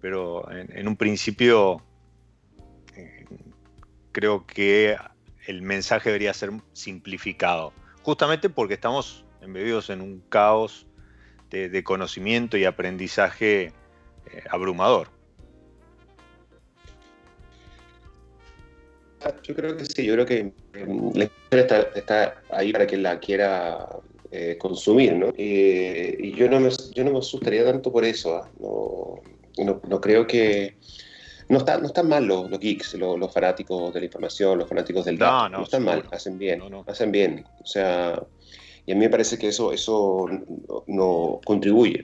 [0.00, 1.82] pero en, un principio
[2.96, 3.24] eh,
[4.10, 4.96] creo que
[5.48, 10.86] el mensaje debería ser simplificado, justamente porque estamos embebidos en un caos
[11.50, 13.72] de, conocimiento y aprendizaje eh,
[14.50, 15.08] abrumador.
[19.42, 20.52] Yo creo que sí, yo creo que
[20.84, 23.88] mm, la historia está, ahí para quien la quiera
[24.30, 25.32] eh, consumir, ¿no?
[25.36, 28.50] y yo no, me, yo no me asustaría tanto por eso, ¿ah?
[28.60, 30.76] no, no, creo que...
[31.48, 35.16] No, está, no están mal los, geeks, los, fanáticos de la información, los fanáticos del
[35.16, 38.22] dato, no, están mal, hacen bien, hacen bien, o sea,
[38.84, 40.26] y a mí me parece que eso, eso
[40.86, 42.02] no, contribuye.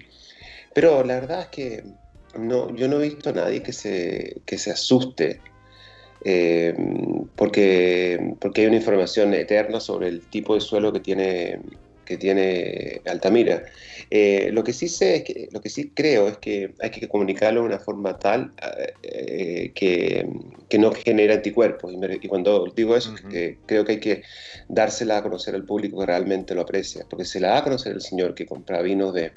[0.75, 1.85] Pero la verdad es que
[2.39, 5.41] no, yo no he visto a nadie que se, que se asuste
[6.25, 6.75] eh,
[7.37, 11.61] porque, porque hay una información eterna sobre el tipo de suelo que tiene,
[12.05, 13.65] que tiene Altamira.
[14.11, 17.09] Eh, lo que sí sé es que, lo que sí creo es que hay que
[17.09, 18.53] comunicarlo de una forma tal
[19.03, 20.29] eh, que,
[20.69, 21.93] que, no genere anticuerpos.
[22.21, 23.15] Y, cuando digo eso,
[23.67, 24.23] creo que hay que
[24.69, 27.93] dársela a conocer al público que realmente lo aprecia, porque se la da a conocer
[27.93, 29.33] el señor que compra vinos de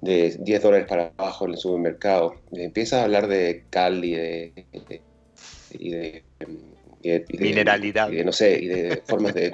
[0.00, 4.52] de 10 dólares para abajo en el supermercado, empieza a hablar de cal y de
[5.78, 6.22] y de,
[7.38, 8.10] mineralidad.
[8.10, 9.52] no sé, y de formas de,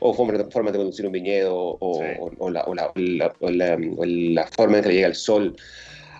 [0.00, 2.64] o formas de, conducir un viñedo, o, la,
[4.56, 5.56] forma en que le llega el sol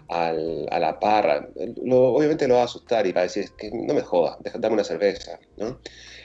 [0.09, 0.33] a
[0.79, 1.49] la parra.
[1.91, 4.85] obviamente lo va a asustar y va a decir, que no me jodas, dame una
[4.85, 5.79] cerveza, ¿no?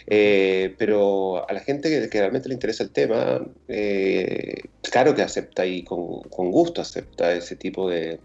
[0.08, 5.66] Eh, pero a la gente que, realmente le interesa el tema, eh, claro que acepta
[5.66, 8.20] y con, con gusto acepta ese tipo de,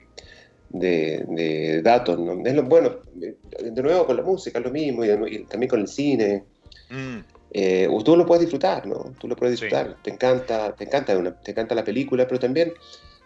[0.71, 2.19] de, datos.
[2.19, 2.45] ¿no?
[2.45, 5.89] Es lo, bueno, de nuevo con la música es lo mismo y, también con el
[5.89, 6.45] cine.
[6.91, 7.19] Mm.
[7.53, 9.15] Eh, tú lo puedes disfrutar, ¿no?
[9.19, 9.97] Tú lo puedes disfrutar.
[10.03, 12.73] Te encanta, te encanta, una, te encanta la película, pero también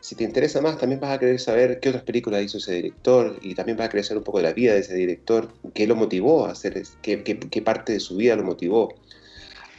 [0.00, 3.38] si te interesa más, también vas a querer saber qué otras películas hizo ese director
[3.42, 5.87] y también vas a querer saber un poco de la vida de ese director, qué
[5.87, 8.94] lo motivó a hacer, qué, qué, qué parte de su vida lo motivó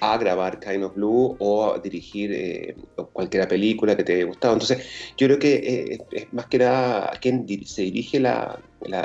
[0.01, 2.75] a grabar Kind of Blue o a dirigir eh,
[3.13, 4.53] cualquier película que te haya gustado.
[4.53, 8.59] Entonces, yo creo que eh, es más que nada a quién se dirige la,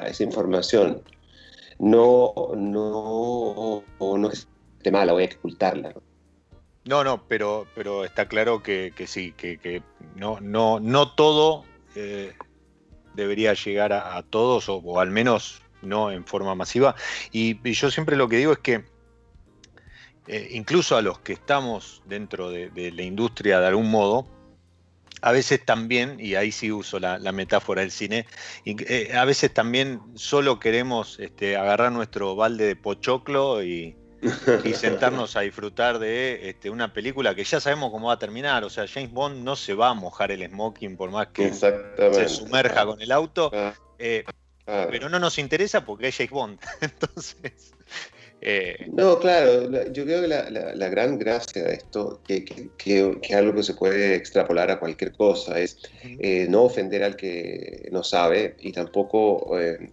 [0.06, 1.02] esa información.
[1.78, 4.48] No, no, no es
[4.82, 5.92] de mala, voy a ocultarla.
[6.86, 7.04] ¿no?
[7.04, 9.82] No, pero, pero está claro que, sí, que,
[10.14, 12.32] no, no, no todo eh,
[13.14, 16.94] debería llegar a, todos, o, al menos no en forma masiva.
[17.32, 18.95] y, yo siempre lo que digo es que
[20.28, 24.26] eh, incluso a los que estamos dentro de, la industria de algún modo,
[25.22, 28.26] a veces también, y ahí sí uso la, metáfora del cine,
[28.64, 33.96] eh, a veces también solo queremos este, agarrar nuestro balde de pochoclo y,
[34.74, 38.64] sentarnos a disfrutar de este, una película que ya sabemos cómo va a terminar.
[38.64, 42.28] O sea, James Bond no se va a mojar el smoking por más que se
[42.28, 43.50] sumerja con el auto.
[43.54, 44.24] Ah, eh,
[44.64, 46.58] pero no nos interesa porque es James Bond.
[46.80, 47.75] Entonces,
[48.42, 53.62] eh, no, claro, yo creo que la, gran gracia de esto, que, que, algo que
[53.62, 58.72] se puede extrapolar a cualquier cosa, es eh, no ofender al que no sabe y
[58.72, 59.90] tampoco eh,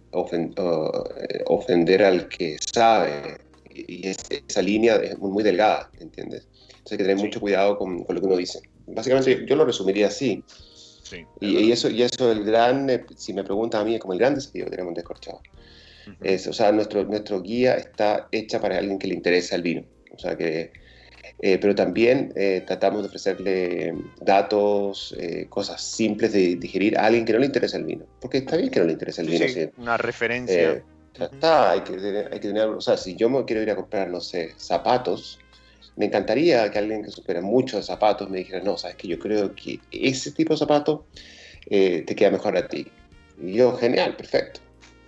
[1.46, 3.38] ofender al que sabe.
[3.74, 6.46] Y esa línea es muy, delgada, ¿entiendes?
[6.68, 8.60] Entonces hay que tener mucho cuidado con, lo que uno dice.
[8.86, 10.44] Básicamente yo lo resumiría así.
[11.40, 14.34] y, eso, y eso el gran, si me preguntan a mí, es como el gran
[14.36, 15.40] desafío que tenemos descorchado
[16.20, 19.84] o sea, nuestro, nuestro guía está hecha para alguien que le interesa el vino.
[20.12, 20.72] O sea que,
[21.40, 27.24] eh, pero también eh, tratamos de ofrecerle datos, eh, cosas simples de digerir a alguien
[27.24, 28.04] que no le interesa el vino.
[28.20, 29.48] Porque está bien que no le interesa el vino.
[29.48, 30.82] Sí, una referencia.
[31.18, 34.08] está, hay que, hay que tener, o sea, si yo me quiero ir a comprar,
[34.08, 35.38] no sé, zapatos,
[35.96, 39.18] me encantaría que alguien que supera mucho de zapatos me dijera, no, sabes que yo
[39.18, 41.06] creo que ese tipo de zapato
[41.68, 42.86] te queda mejor a ti.
[43.40, 44.63] Y yo, genial, perfecto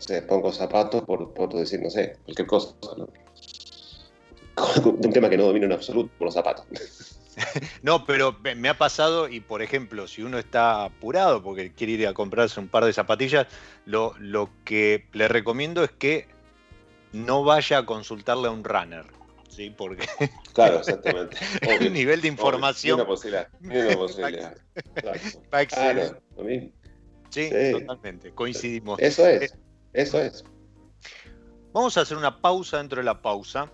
[0.06, 3.08] se pongo zapatos por, por decir, no sé, cualquier cosa, ¿no?
[4.84, 6.66] un tema que no domino en absoluto, por los zapatos.
[7.82, 12.06] No, pero me ha pasado y por ejemplo, si uno está apurado porque quiere ir
[12.06, 13.46] a comprarse un par de zapatillas,
[13.84, 16.28] lo, lo que le recomiendo es que
[17.12, 19.04] no vaya a consultarle a un runner.
[19.50, 19.70] ¿sí?
[19.76, 20.06] Porque
[20.54, 21.36] claro, exactamente.
[21.60, 23.00] el nivel de información.
[23.00, 23.48] Una posibilidad.
[23.60, 24.56] Una posibilidad.
[25.68, 26.20] Claro.
[26.36, 26.70] lo mismo.
[27.30, 28.30] Sí, totalmente.
[28.32, 28.98] Coincidimos.
[29.00, 29.54] Eso es.
[29.96, 30.44] Eso es.
[31.72, 33.72] Vamos a hacer una pausa dentro de la pausa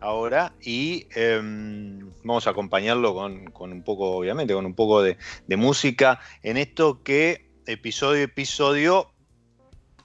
[0.00, 5.16] ahora y em, vamos a acompañarlo con, un poco, obviamente, con un poco de,
[5.56, 9.12] música en esto que episodio a episodio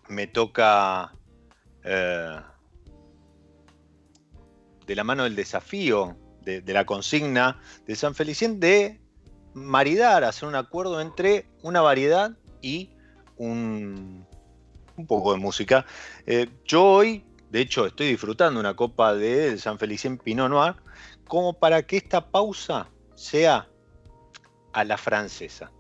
[0.09, 1.15] me toca
[1.83, 2.39] eh,
[4.85, 9.01] de la mano del desafío, de, de, la consigna de San Felicien de
[9.55, 12.91] maridar, hacer un acuerdo entre una variedad y
[13.37, 14.27] un,
[15.05, 15.85] poco de música.
[16.25, 20.75] Eh, yo hoy, de hecho, estoy disfrutando una copa de San Felicien Pinot Noir,
[21.27, 23.67] como para que esta pausa sea
[24.73, 25.71] a la francesa.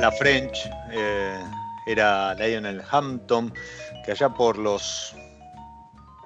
[0.00, 1.38] La French, eh,
[1.86, 3.52] era Lionel Hampton,
[4.04, 5.14] que allá por los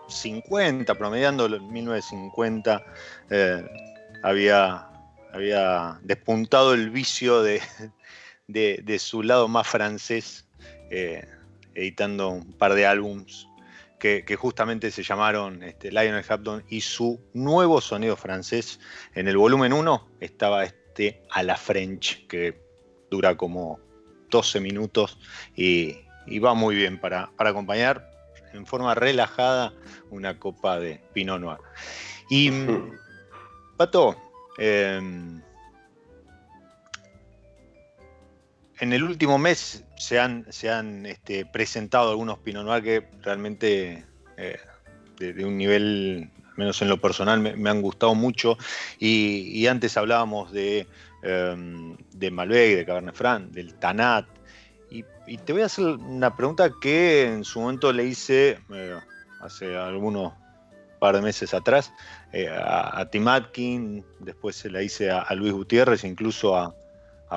[0.06, 2.84] 50, promediando en 1950,
[3.30, 3.64] eh,
[4.22, 4.88] había,
[5.32, 7.60] había despuntado el vicio de,
[9.00, 10.46] su lado más francés,
[10.92, 11.26] eh,
[11.74, 13.48] editando un par de álbums
[13.98, 18.78] que, justamente se llamaron este, Lionel Hampton y su nuevo sonido francés.
[19.14, 22.63] En el volumen 1 estaba este a la French, que
[23.14, 23.78] dura como
[24.30, 25.16] 12 minutos
[25.56, 25.96] y,
[26.40, 28.10] va muy bien para, acompañar
[28.52, 29.72] en forma relajada
[30.10, 31.58] una copa de Pinot Noir.
[32.28, 32.50] Y,
[33.76, 34.16] Pato,
[34.58, 35.40] em,
[38.80, 44.04] en el último mes se han, se han este, presentado algunos Pinot Noir que realmente
[44.36, 44.58] eh,
[45.18, 48.58] de, un nivel, al menos en lo personal, me, han gustado mucho.
[48.98, 50.86] y antes hablábamos de
[51.26, 54.26] Em, de Malbec, de Cabernet Franc, del Tanat.
[54.90, 58.98] Y, te voy a hacer una pregunta que en su momento le hice eh,
[59.40, 60.34] hace algunos
[60.98, 61.94] par de meses atrás
[62.32, 66.74] eh, a, Tim Atkin, después se la hice a, Luis Gutiérrez, incluso a,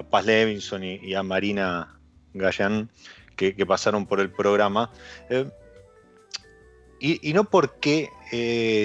[0.09, 1.97] Paz Levinson y, a Marina
[2.33, 2.91] Gallán,
[3.38, 4.91] que, pasaron por el programa.
[5.29, 5.49] Eh,
[6.99, 8.09] y, no porque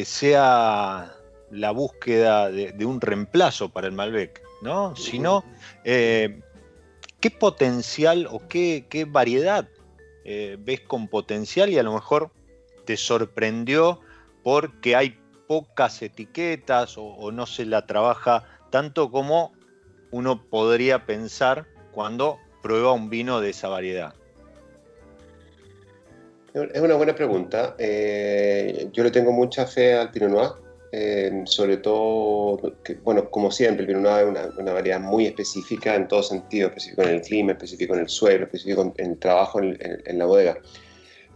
[0.07, 1.13] sea
[1.51, 4.97] la búsqueda de, un reemplazo para el Malbec, ¿no?
[4.97, 5.45] Sino
[5.85, 6.41] eh,
[7.21, 9.69] qué potencial o qué, variedad
[10.25, 12.31] eh, ves con potencial y a lo mejor
[12.87, 14.01] te sorprendió
[14.43, 19.53] porque hay pocas etiquetas o, no se la trabaja tanto como
[20.11, 24.15] uno podría pensar cuando prueba un vino de esa variedad.
[26.55, 27.75] Es una buena pregunta.
[27.79, 30.62] Eh, yo le tengo mucha fe al Pinot Noir
[31.45, 32.61] sobre todo,
[33.03, 37.09] bueno, como siempre, el Pinot es una, variedad muy específica en todo sentido, específico en
[37.09, 40.59] el clima, específico en el suelo, específico en el trabajo en, la bodega.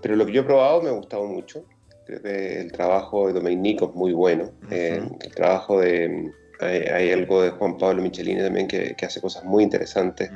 [0.02, 1.64] Pero lo que yo he probado me ha gustado mucho.
[2.04, 4.52] Creo que el trabajo de Domenico es muy bueno.
[4.70, 6.30] Eh, el trabajo de...
[6.60, 10.30] Hay, algo de Juan Pablo Michelini también que, que hace cosas muy interesantes.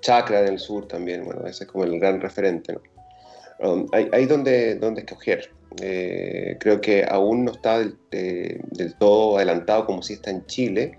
[0.00, 2.72] Chakra del Sur también, bueno, ese es como el gran referente.
[2.74, 2.80] ¿no?
[3.60, 5.50] Um, hay, donde, donde escoger.
[5.80, 10.98] Eh, creo que aún no está del, todo adelantado como si está en Chile.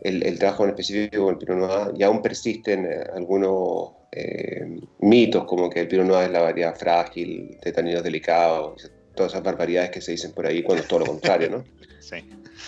[0.00, 5.44] El, trabajo en específico con el Pinot Noir y aún persisten eh, algunos eh, mitos
[5.44, 9.90] como que el Pinot Noir es la variedad frágil, de taninos delicados, todas esas barbaridades
[9.90, 11.64] que se dicen por ahí cuando es todo lo contrario, ¿no?
[12.00, 12.16] sí.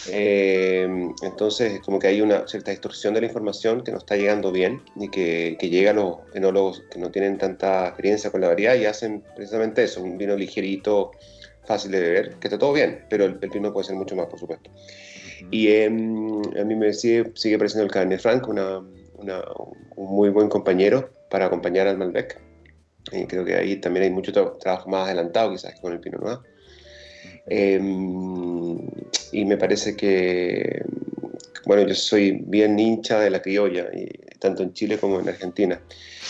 [0.09, 0.86] Eh,
[1.22, 4.82] entonces, como que hay una cierta distorsión de la información que no está llegando bien
[4.94, 8.74] y que, que llega a los enólogos que no tienen tanta experiencia con la variedad
[8.74, 11.12] y hacen precisamente eso, un vino ligerito,
[11.64, 14.38] fácil de beber, que está todo bien, pero el, vino puede ser mucho más, por
[14.38, 14.70] supuesto.
[15.51, 18.78] Y em, a mí me sigue, sigue pareciendo el Cabernet Franc una,
[19.14, 19.42] una,
[19.97, 22.45] un muy buen compañero para acompañar al Malbec.
[23.12, 26.20] Y creo que ahí también hay mucho trabajo más adelantado quizás que con el Pinot
[26.20, 26.38] Noir.
[27.46, 28.78] Em,
[29.32, 30.84] y me parece que,
[31.64, 35.80] bueno, yo soy bien hincha de la criolla, y, tanto en Chile como en Argentina.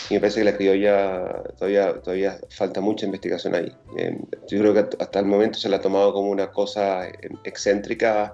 [0.09, 3.71] Y me parece que la criolla todavía, todavía falta mucha investigación ahí.
[3.97, 7.07] Em, yo creo que hasta el momento se la ha tomado como una cosa
[7.43, 8.31] excéntrica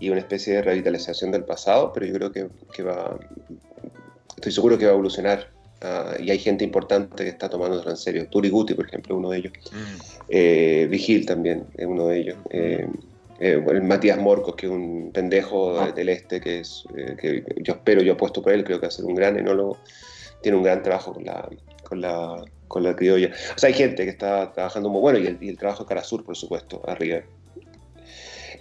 [0.00, 3.18] y una especie de revitalización del pasado, pero yo creo que, que va,
[4.36, 5.53] estoy seguro que va a evolucionar
[5.84, 8.26] Ah, y hay gente importante que está tomándolo en serio.
[8.28, 9.52] Turi Guti, por ejemplo, uno de ellos.
[9.70, 10.00] Mm.
[10.30, 12.38] Eh, Vigil también es uno de ellos.
[12.48, 12.88] Eh,
[13.38, 15.92] eh, el Matías Morcos, que es un pendejo ah.
[15.92, 16.84] del este, que es
[17.20, 19.76] que yo espero, yo apuesto por él, creo que va a ser un gran enólogo.
[20.40, 21.50] Tiene un gran trabajo con la,
[21.82, 23.30] con la, con la criolla.
[23.54, 25.88] O sea, hay gente que está trabajando muy bueno y el, y el trabajo de
[25.88, 27.20] Carasur, por supuesto, arriba.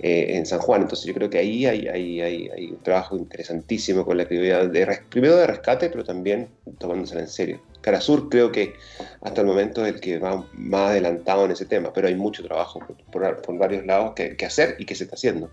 [0.05, 0.81] Eh, en San Juan.
[0.81, 4.99] Entonces yo creo que ahí hay, hay, hay, un trabajo interesantísimo con la actividad, de,
[5.09, 7.61] primero de rescate, pero también tomándosela en serio.
[7.79, 8.73] Carasur creo que
[9.21, 12.43] hasta el momento es el que va más adelantado en ese tema, pero hay mucho
[12.43, 12.81] trabajo
[13.13, 15.49] por, varios lados que, que hacer y que se está haciendo.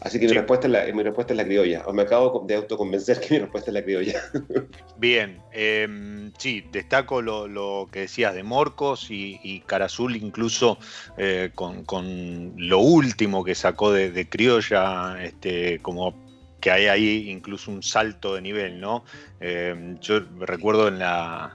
[0.00, 1.82] Así que mi, respuesta es la, mi respuesta es la criolla.
[1.86, 4.22] O me acabo de autoconvencer que mi respuesta es la criolla.
[4.96, 10.78] Bien, em, sí, destaco lo, que decías de Morcos y, y Carazul, incluso
[11.18, 16.14] eh, con, lo último que sacó de, criolla, este, como
[16.60, 19.04] que hay ahí incluso un salto de nivel, ¿no?
[19.38, 21.54] Em, yo recuerdo en la,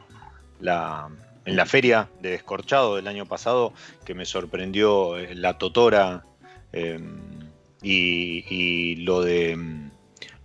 [0.59, 3.73] en la feria de Descorchado del año pasado
[4.03, 6.25] que me sorprendió eh, la Totora.
[6.73, 7.34] Em,
[7.81, 9.57] y, lo de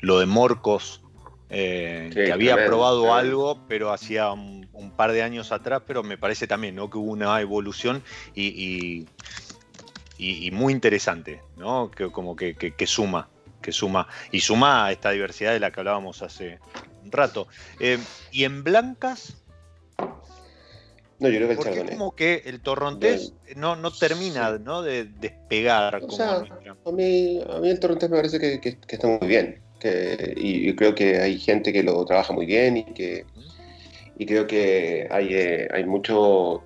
[0.00, 1.02] lo de Morcos,
[1.50, 4.60] eh, que había probado algo, pero hacía un,
[4.96, 6.90] par de años atrás, pero me parece también ¿no?
[6.90, 8.02] que hubo una evolución
[8.34, 9.06] y,
[10.18, 11.90] y, muy interesante, ¿no?
[11.90, 13.28] que como que, suma,
[13.62, 16.58] que suma, y suma a esta diversidad de la que hablábamos hace
[17.02, 17.48] un rato.
[17.78, 17.98] Eh,
[18.30, 19.39] y en blancas,
[21.20, 24.82] no, yo creo que el Porque como que el torrontés no, no termina ¿no?
[24.82, 26.00] de despegar.
[26.00, 29.60] como a, mí, a mí el torrontés me parece que, que, está muy bien.
[29.78, 33.24] Que, y, creo que hay gente que lo trabaja muy bien y que
[34.18, 36.62] y creo que hay, eh, hay mucho,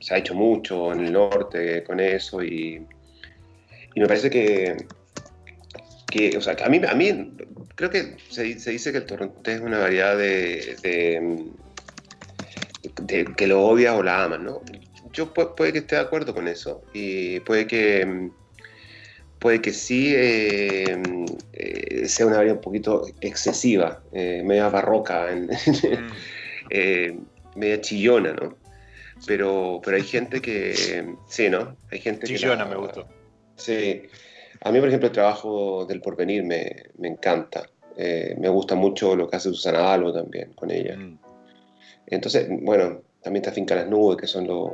[0.00, 2.86] se ha hecho mucho en el norte con eso y,
[3.94, 4.74] y me parece que,
[6.06, 7.36] que, o sea, a mí, a mí
[7.74, 11.52] creo que se, se dice que el torrontés es una variedad de,
[13.36, 14.60] que lo odias o la amas, ¿no?
[15.12, 18.30] Yo puede, que esté de acuerdo con eso y puede que
[19.44, 20.96] puede que sí eh,
[21.52, 27.20] eh, sea una variedad un poquito excesiva, eh, media barroca, mm.
[27.54, 28.56] media chillona, ¿no?
[29.26, 31.76] Pero, pero hay gente que, sí, ¿no?
[31.92, 33.06] Hay gente chillona me gustó.
[33.56, 34.04] Sí.
[34.62, 37.68] A mí, por ejemplo, el trabajo del porvenir me, me encanta.
[37.98, 40.96] me gusta mucho lo que hace Susana Albo también con ella.
[40.96, 41.18] Mm.
[42.14, 44.72] Entonces, bueno, también está Finca Las Nubes, que son los...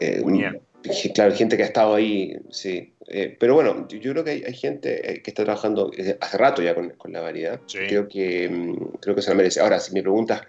[0.00, 0.22] eh,
[1.14, 2.92] claro, gente que ha estado ahí, sí.
[3.08, 6.62] Eh, pero bueno, yo, creo que hay, gente eh, que está trabajando eh, hace rato
[6.62, 7.60] ya con, la variedad.
[7.70, 9.60] Creo, que, mm, creo que se la merece.
[9.60, 10.42] Ahora, si me preguntas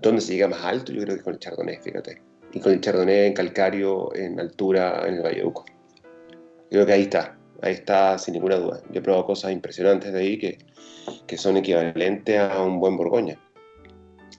[0.00, 2.22] dónde se llega más alto, yo creo que con el Chardonnay, fíjate.
[2.52, 5.64] Y con el Chardonnay en calcario, en altura, en el Valle Uco.
[6.70, 8.80] Creo que ahí está, ahí está sin ninguna duda.
[8.90, 10.58] Yo he probado cosas impresionantes de ahí que,
[11.26, 13.38] que son equivalentes a un buen Borgoña.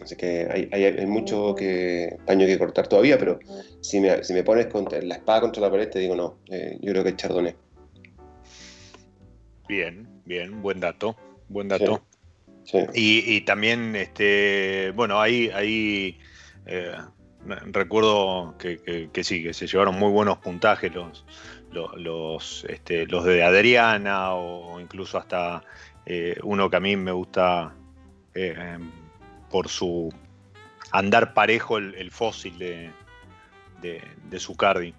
[0.01, 3.39] Así que hay, hay, mucho que, paño que cortar todavía, pero
[3.81, 4.67] si me, si me pones
[5.03, 6.37] la espada contra la pared, te digo no.
[6.49, 7.55] Eh, yo creo que es Chardonnay.
[9.67, 11.15] Bien, bien, buen dato.
[11.49, 12.01] Buen dato.
[12.93, 16.19] Y, también, este, bueno, ahí, ahí
[16.65, 16.91] eh,
[17.71, 21.25] recuerdo que, que, sí, que se llevaron muy buenos puntajes los,
[21.71, 25.63] los, este, los, de Adriana o incluso hasta
[26.05, 27.73] eh, uno que a mí me gusta
[29.49, 30.13] por su
[30.91, 32.91] andar parejo el, fósil de,
[33.81, 34.93] de, de Zucardi.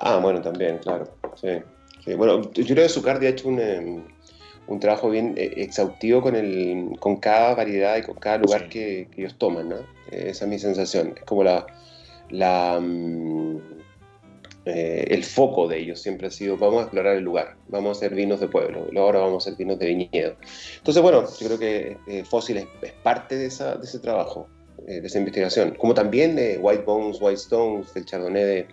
[0.00, 1.08] Ah, bueno, también, claro.
[1.34, 4.04] Sí, Bueno, yo creo que Zucardi ha hecho un, em,
[4.66, 9.08] un trabajo bien eh, exhaustivo con, el, con cada variedad y con cada lugar que,
[9.16, 9.76] ellos toman, ¿no?
[10.10, 11.14] Esa es mi sensación.
[11.16, 11.66] Es como la,
[12.30, 13.60] la mm,
[14.68, 17.98] eh, el foco de ellos siempre ha sido vamos a explorar el lugar, vamos a
[17.98, 20.36] hacer vinos de pueblo, ahora vamos a hacer vinos de viñedo.
[20.76, 22.66] Entonces, bueno, yo creo que eh, Fósil es,
[23.02, 24.46] parte de, esa, de ese trabajo,
[24.86, 28.66] de esa investigación, como también de White Bones, White Stones, del Chardonnay de,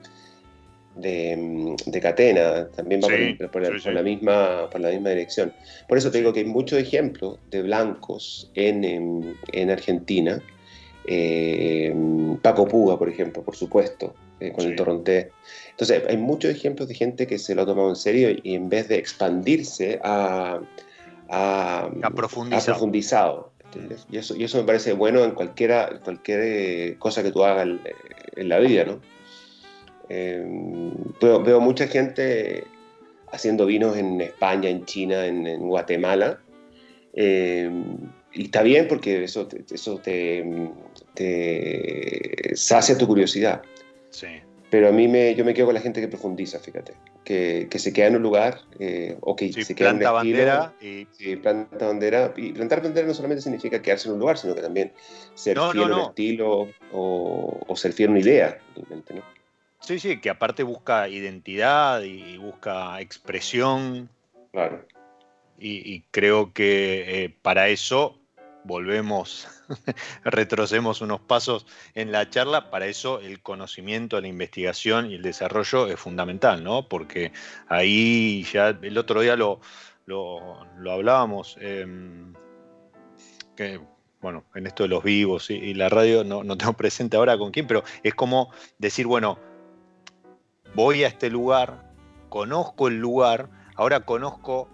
[0.95, 3.07] de, de Catena, también va
[3.49, 5.53] por, la, misma, por la misma dirección.
[5.87, 10.41] Por eso te digo que hay muchos ejemplos de blancos en, en, Argentina.
[11.07, 11.93] Eh,
[12.41, 15.31] Paco Puga, por ejemplo, por supuesto, eh, con el Torronté.
[15.71, 18.69] Entonces, hay muchos ejemplos de gente que se lo ha tomado en serio y en
[18.69, 20.59] vez de expandirse, ha,
[21.29, 23.51] ha, profundizado.
[24.09, 27.67] y, eso, y eso me parece bueno en cualquiera, cualquier eh, cosa que tú hagas
[28.35, 28.99] en la vida, ¿no?
[30.09, 32.63] Em, veo, mucha gente
[33.31, 36.39] haciendo vinos en España, en China, en, Guatemala.
[37.13, 37.97] Em,
[38.33, 40.43] y está bien porque eso, te, eso te,
[42.53, 43.61] sacia tu curiosidad.
[44.15, 44.27] Sí.
[44.69, 46.93] Pero a mí me, yo me quedo con la gente que profundiza, fíjate.
[47.23, 50.73] Que, se queda en un lugar eh, o que se queda en un estilo, bandera
[50.79, 51.35] y...
[51.37, 52.33] planta bandera.
[52.35, 54.93] Y plantar bandera no solamente significa quedarse en un lugar, sino que también
[55.33, 58.59] ser fiel a un estilo o, o, ser fiel a una idea.
[58.75, 59.21] Realmente, ¿no?
[59.79, 64.09] Sí, sí, que aparte busca identidad y busca expresión.
[64.51, 64.85] Claro.
[65.57, 68.19] Y, creo que eh, para eso
[68.65, 69.47] volvemos,
[70.23, 75.87] retrocedemos unos pasos en la charla, para eso el conocimiento, la investigación y el desarrollo
[75.87, 76.89] es fundamental, ¿no?
[76.89, 77.31] Porque
[77.67, 79.61] ahí ya el otro día lo,
[80.05, 82.33] lo, hablábamos, em,
[83.55, 83.79] que
[84.19, 87.51] bueno, en esto de los vivos y, la radio no, no, tengo presente ahora con
[87.51, 89.37] quién, pero es como decir, bueno,
[90.73, 91.93] voy a este lugar,
[92.29, 94.67] conozco el lugar, ahora conozco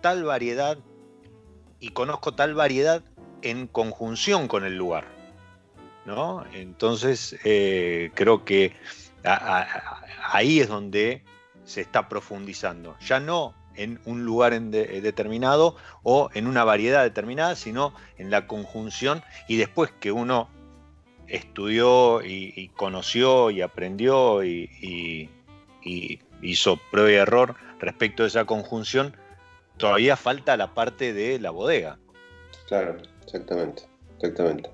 [0.00, 0.78] tal variedad
[1.78, 3.02] y conozco tal variedad
[3.42, 5.04] en conjunción con el lugar.
[6.06, 6.44] ¿no?
[6.52, 8.72] Entonces, eh, creo que
[10.22, 11.22] ahí es donde
[11.64, 12.96] se está profundizando.
[13.00, 19.22] Ya no en un lugar determinado o en una variedad determinada, sino en la conjunción
[19.48, 20.48] y después que uno
[21.28, 25.28] estudió y, conoció y aprendió y,
[26.42, 29.16] hizo prueba y error respecto a esa conjunción,
[29.76, 31.98] todavía falta la parte de la bodega.
[32.66, 32.96] Claro,
[33.26, 33.82] exactamente,
[34.16, 34.70] exactamente.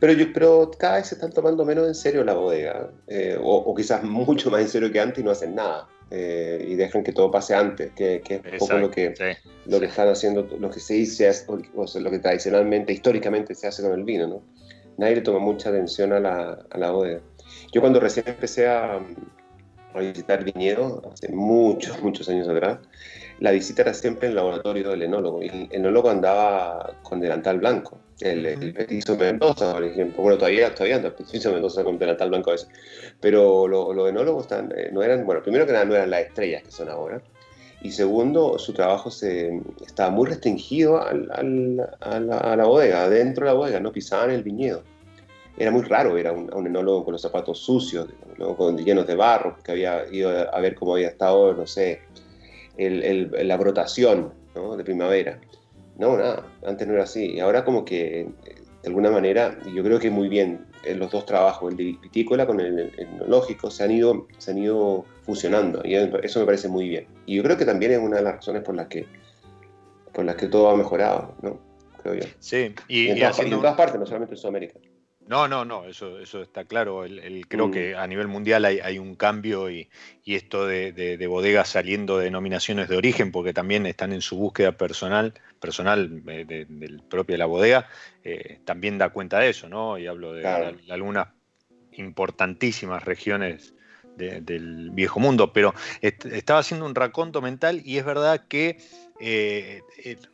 [0.00, 3.72] Pero, yo, pero cada vez se están tomando menos en serio la bodega, eh, o,
[3.72, 5.88] quizás mucho más en serio que antes y no hacen nada.
[6.10, 9.14] Eh, y dejan que todo pase antes, que, es un poco lo que,
[9.64, 11.56] lo que están haciendo, lo que se dice, o,
[12.00, 14.42] lo que tradicionalmente, históricamente se hace con el vino, ¿no?
[14.98, 17.20] Nadie le toma mucha atención a la, a la bodega.
[17.72, 19.00] Yo cuando recién empecé a,
[19.94, 22.80] a visitar viñedos hace muchos, muchos años atrás,
[23.42, 25.42] la visita era siempre en el laboratorio del enólogo.
[25.42, 27.98] Y el enólogo andaba con delantal blanco.
[28.20, 30.22] El, el petizo Mendoza, por ejemplo.
[30.22, 32.68] Bueno, todavía, todavía anda el petizo Mendoza con delantal blanco a veces.
[33.20, 36.70] Pero los enólogos eh, no eran, bueno, primero que nada no eran las estrellas que
[36.70, 37.20] son ahora.
[37.80, 43.08] Y segundo, su trabajo se, estaba muy restringido al, al, a, la, a, la, bodega,
[43.08, 44.84] dentro de la bodega, no pisaban el viñedo
[45.58, 48.08] era muy raro, era un, un enólogo con los zapatos sucios,
[48.56, 52.00] con, llenos de barro, que había ido a ver cómo había estado, no sé,
[52.82, 54.32] el, la brotación
[54.76, 55.40] de primavera.
[55.98, 57.32] No, nada, antes no era así.
[57.32, 58.26] Y ahora como que,
[58.82, 62.46] de alguna manera, yo creo que muy bien, en los dos trabajos, el de vitícola
[62.46, 65.82] con el, etnológico, se han, ido, se han ido fusionando.
[65.84, 67.06] Y eso me parece muy bien.
[67.26, 69.06] Y yo creo que también es una de las razones por las que,
[70.12, 71.58] por las que todo ha mejorado, ¿no?
[72.02, 72.26] Creo yo.
[72.40, 74.78] Sí, y, en, todas, partes, no solamente en Sudamérica.
[75.26, 77.04] No, no, no, eso, eso está claro.
[77.04, 77.70] El, creo mm.
[77.70, 79.88] que a nivel mundial hay, un cambio y,
[80.26, 85.34] esto de, bodegas saliendo de denominaciones de origen, porque también están en su búsqueda personal,
[85.60, 87.88] personal eh, del propio de la bodega,
[88.24, 89.96] eh, también da cuenta de eso, ¿no?
[89.98, 90.46] Y hablo de,
[90.90, 91.28] algunas
[91.92, 93.74] importantísimas regiones
[94.16, 98.76] del viejo mundo, pero estaba haciendo un raconto mental y es verdad que
[99.20, 99.80] eh,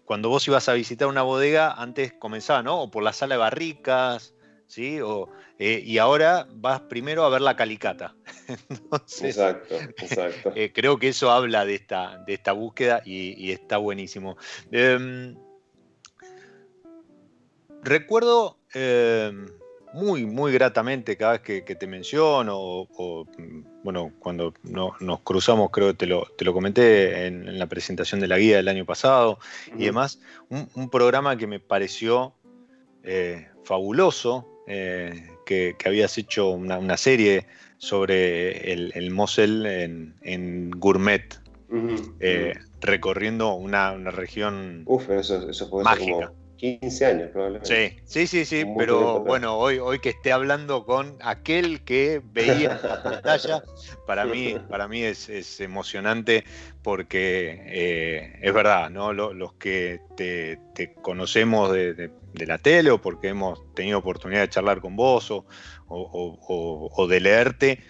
[0.04, 2.80] cuando vos ibas a visitar una bodega, antes comenzaba, ¿no?
[2.80, 4.34] O por la sala de barricas,
[4.68, 5.00] ¿sí?
[5.00, 8.14] O, eh, y ahora vas primero a ver la calicata.
[9.22, 10.52] exacto, exacto.
[10.54, 14.36] Eh, creo que eso habla de esta, de esta búsqueda y, está buenísimo.
[14.70, 15.36] Em,
[17.82, 19.46] recuerdo em,
[19.94, 23.26] muy, muy gratamente cada vez que, te menciono, o,
[23.82, 28.28] bueno, cuando nos cruzamos, creo que te lo, te lo comenté en, la presentación de
[28.28, 29.38] la guía del año pasado
[29.76, 32.34] y demás, un programa que me pareció
[33.68, 37.46] fabuloso, que, habías hecho una, serie
[37.78, 39.66] sobre el, Mosel
[40.22, 41.40] en, Gourmet,
[42.80, 46.32] recorriendo una, región Uf, eso, eso mágica.
[46.58, 48.02] 15 años probablemente.
[48.04, 52.80] Sí, sí, sí, sí, pero bueno, hoy, hoy que esté hablando con aquel que veía
[52.82, 53.62] la pantalla,
[54.06, 56.44] para mí, para mí es, emocionante
[56.82, 59.12] porque eh, es verdad, ¿no?
[59.12, 60.58] Los, que te,
[61.00, 65.30] conocemos de, la tele o porque hemos tenido oportunidad de charlar con vos
[65.86, 67.84] o, de leerte,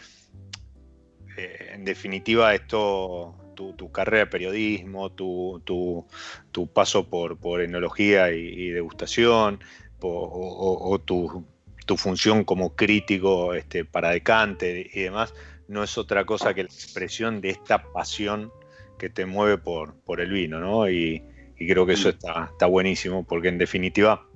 [1.36, 6.06] eh, en definitiva esto tu, carrera de periodismo, tu,
[6.72, 9.60] paso por, por enología y, degustación,
[10.00, 11.44] o, tu,
[11.96, 15.34] función como crítico este, para decante y demás,
[15.66, 18.52] no es otra cosa que la expresión de esta pasión
[18.98, 20.88] que te mueve por, por el vino, ¿no?
[20.88, 21.22] Y,
[21.56, 24.28] creo que eso está, está buenísimo, porque en definitiva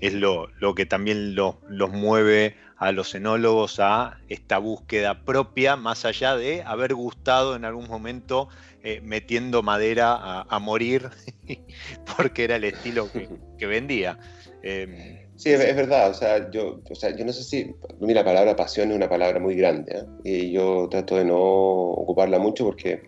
[0.00, 6.34] es lo, que también los mueve a los enólogos a esta búsqueda propia, más allá
[6.34, 8.48] de haber gustado en algún momento
[8.82, 11.10] eh, metiendo madera a, morir,
[12.16, 13.10] porque era el estilo
[13.58, 14.18] que, vendía.
[14.62, 16.80] Em, sí, es, verdad, o sea, yo,
[17.18, 20.04] yo no sé si, mira, la palabra pasión es una palabra muy grande, ¿eh?
[20.24, 23.02] y yo trato de no ocuparla mucho porque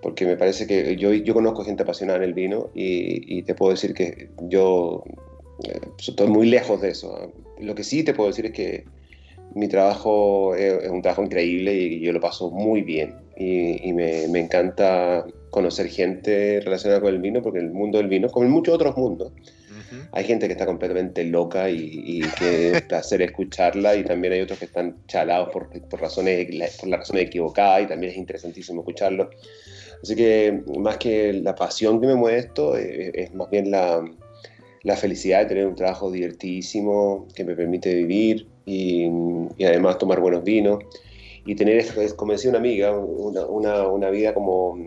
[0.00, 3.54] porque me parece que yo, yo conozco gente apasionada en el vino y, y te
[3.54, 5.04] puedo decir que yo
[5.98, 7.32] estoy muy lejos de eso.
[7.62, 8.84] Lo que sí te puedo decir es que
[9.54, 13.14] mi trabajo es, un trabajo increíble y yo lo paso muy bien.
[13.36, 18.28] Y, me, me, encanta conocer gente relacionada con el vino, porque el mundo del vino,
[18.28, 19.32] como en muchos otros mundos,
[20.12, 24.58] hay gente que está completamente loca y, que es placer escucharla, y también hay otros
[24.58, 26.46] que están chalados por, por, razones,
[26.78, 29.30] por las razones equivocadas, y también es interesantísimo escucharlo.
[30.02, 34.04] Así que más que la pasión que me mueve esto, eh, es más bien la,
[34.82, 39.06] la felicidad de tener un trabajo divertidísimo que me permite vivir y,
[39.64, 40.84] además tomar buenos vinos
[41.46, 41.84] y tener,
[42.16, 43.46] como decía una amiga, una,
[43.86, 44.78] una, vida como,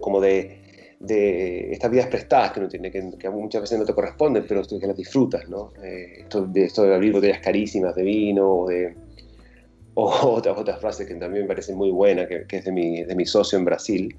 [0.00, 4.44] como de, de, estas vidas prestadas que uno tiene, que, muchas veces no te corresponden,
[4.46, 5.72] pero que las disfrutas, ¿no?
[5.82, 8.94] Eh, esto, de, esto de abrir botellas carísimas de vino o de
[9.94, 13.02] o otras, otras frases que también me parecen muy buenas, que, que es de mi,
[13.02, 14.16] de mi socio en Brasil,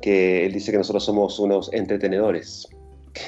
[0.00, 2.68] que él dice que nosotros somos unos entretenedores.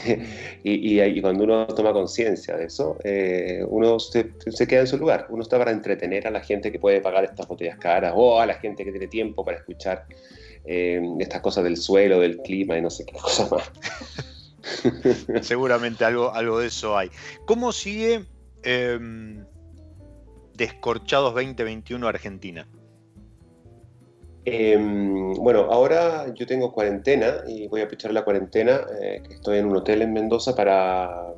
[0.64, 4.32] y, cuando uno toma conciencia de eso, eh, uno se,
[4.66, 5.26] queda en su lugar.
[5.30, 8.46] Uno está para entretener a la gente que puede pagar estas botellas caras o a
[8.46, 10.06] la gente que tiene tiempo para escuchar
[10.64, 13.70] eh, estas cosas del suelo, del clima y no sé qué cosas más.
[15.42, 17.10] Seguramente algo, algo de eso hay.
[17.46, 18.24] ¿Cómo sigue
[18.62, 19.44] em,
[20.54, 22.68] Descorchados 2021 Argentina?
[24.44, 29.58] Em, bueno, ahora yo tengo cuarentena y voy a pichar la cuarentena, eh, que estoy
[29.58, 31.34] en un hotel en Mendoza para,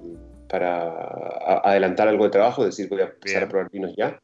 [0.49, 4.21] para adelantar algo de trabajo, es decir, voy a empezar a probar vinos ya.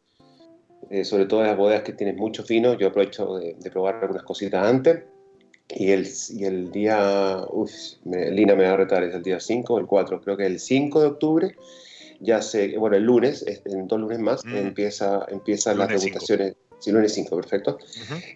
[0.91, 4.23] Eh, sobre todo en las bodegas que tienen mucho vino, yo aprovecho de, probar algunas
[4.23, 5.03] cositas antes.
[5.71, 7.71] Y el, y el día, uff,
[8.07, 10.61] Lina me va a retar, es el día 5 o el 4, creo que el
[10.61, 11.57] 5 de octubre,
[12.21, 14.57] ya sé, bueno, el lunes, en dos lunes más, mm.
[14.57, 16.57] empieza, empiezan las degustaciones.
[16.79, 17.79] Sí, lunes 5, perfecto.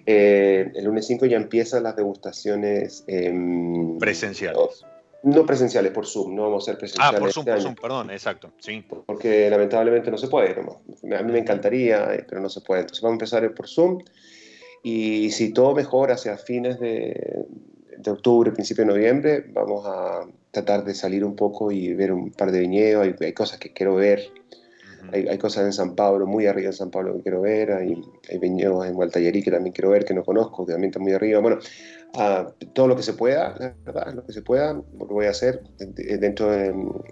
[0.04, 4.84] Eh, el lunes 5 ya empiezan las degustaciones em, presenciales.
[5.22, 7.14] No, presenciales, por Zoom, no vamos a ser presenciales.
[7.16, 8.52] Ah, por Zoom, este por Zoom, perdón, exacto.
[8.58, 8.84] Sí.
[9.06, 10.50] Porque lamentablemente no se puede.
[10.50, 12.80] A mí me encantaría, eh, pero no se puede.
[12.80, 13.98] Entonces vamos a empezar por Zoom.
[14.82, 17.46] Y si todo mejora hacia fines de,
[17.96, 22.32] de octubre, principio de noviembre, vamos a tratar de salir un poco y ver un
[22.32, 23.04] par de viñedos.
[23.04, 24.32] Hay, hay cosas que quiero ver
[25.10, 28.38] hay, cosas en San Pablo, muy arriba en San Pablo que quiero ver, hay, hay
[28.38, 31.40] viñedos en Gualtallerí que también quiero ver, que no conozco, que también está muy arriba.
[31.40, 31.58] Bueno,
[32.74, 35.62] todo lo que se pueda, la verdad, lo que se pueda, lo voy a hacer,
[35.78, 36.50] dentro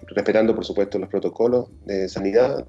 [0.08, 2.66] respetando por supuesto los protocolos de sanidad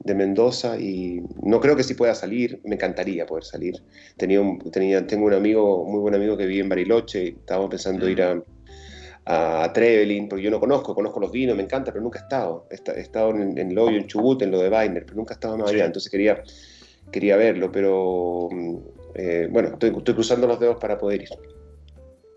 [0.00, 3.82] de Mendoza y no creo que sí pueda salir, me encantaría poder salir.
[4.16, 4.40] Tenía,
[4.72, 7.24] tenía tengo un amigo, muy buen amigo que vive en Bariloche.
[7.24, 8.42] Y estábamos pensando ir a
[9.30, 12.66] a Trevelin, porque yo no conozco, conozco los vinos, me encanta, pero nunca he estado.
[12.70, 15.58] He, estado en, en Loyo, en Chubut, en lo de Weiner, pero nunca he estado
[15.58, 16.42] más allá, entonces quería,
[17.12, 18.76] quería verlo, pero mm,
[19.16, 21.28] eh, bueno, estoy, cruzando los dedos para poder ir.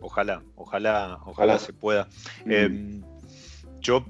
[0.01, 2.09] Ojalá, ojalá, ojalá, se pueda.
[2.43, 2.51] Mm.
[2.51, 3.01] Em,
[3.79, 4.03] yo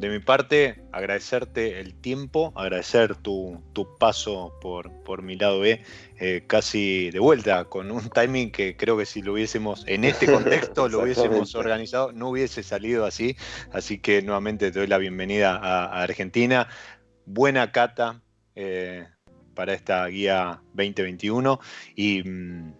[0.00, 3.62] de mi parte, agradecerte el tiempo, agradecer tu,
[3.98, 5.84] paso por, por, mi lado B,
[6.18, 10.24] eh, casi de vuelta, con un timing que creo que si lo hubiésemos, en este
[10.32, 13.36] contexto, lo hubiésemos organizado, no hubiese salido así.
[13.72, 16.66] Así que nuevamente te doy la bienvenida a, Argentina.
[17.26, 18.22] Buena cata
[18.54, 19.06] eh,
[19.54, 21.60] para esta guía 2021
[21.94, 22.22] y...
[22.22, 22.74] Mm,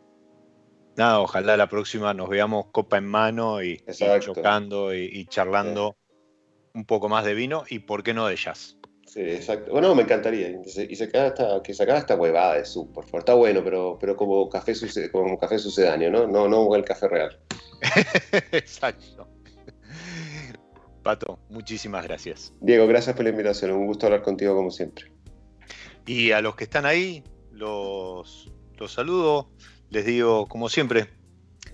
[0.96, 3.82] nada, ojalá la próxima nos veamos copa en mano y,
[4.20, 5.96] chocando y, charlando
[6.74, 8.76] un poco más de vino y por qué no de jazz.
[9.06, 9.72] Sí, exacto.
[9.72, 10.60] Bueno, me encantaría.
[10.88, 13.20] Y sacar esta, que sacara esta huevada de sub, por favor.
[13.20, 14.72] Está bueno, pero, pero como café
[15.10, 16.28] como café sucedáneo, ¿no?
[16.28, 17.36] No, no el café real.
[18.52, 19.26] exacto.
[21.02, 22.52] Pato, muchísimas gracias.
[22.60, 23.72] Diego, gracias por la invitación.
[23.72, 25.10] Un gusto hablar contigo como siempre.
[26.06, 29.50] Y a los que están ahí, los, los saludo.
[29.88, 31.08] Les digo, como siempre,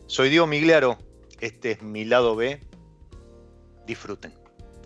[0.06, 0.96] soy Diego Migliaro.
[1.40, 2.60] Este es mi lado B.
[3.86, 4.45] Disfruten.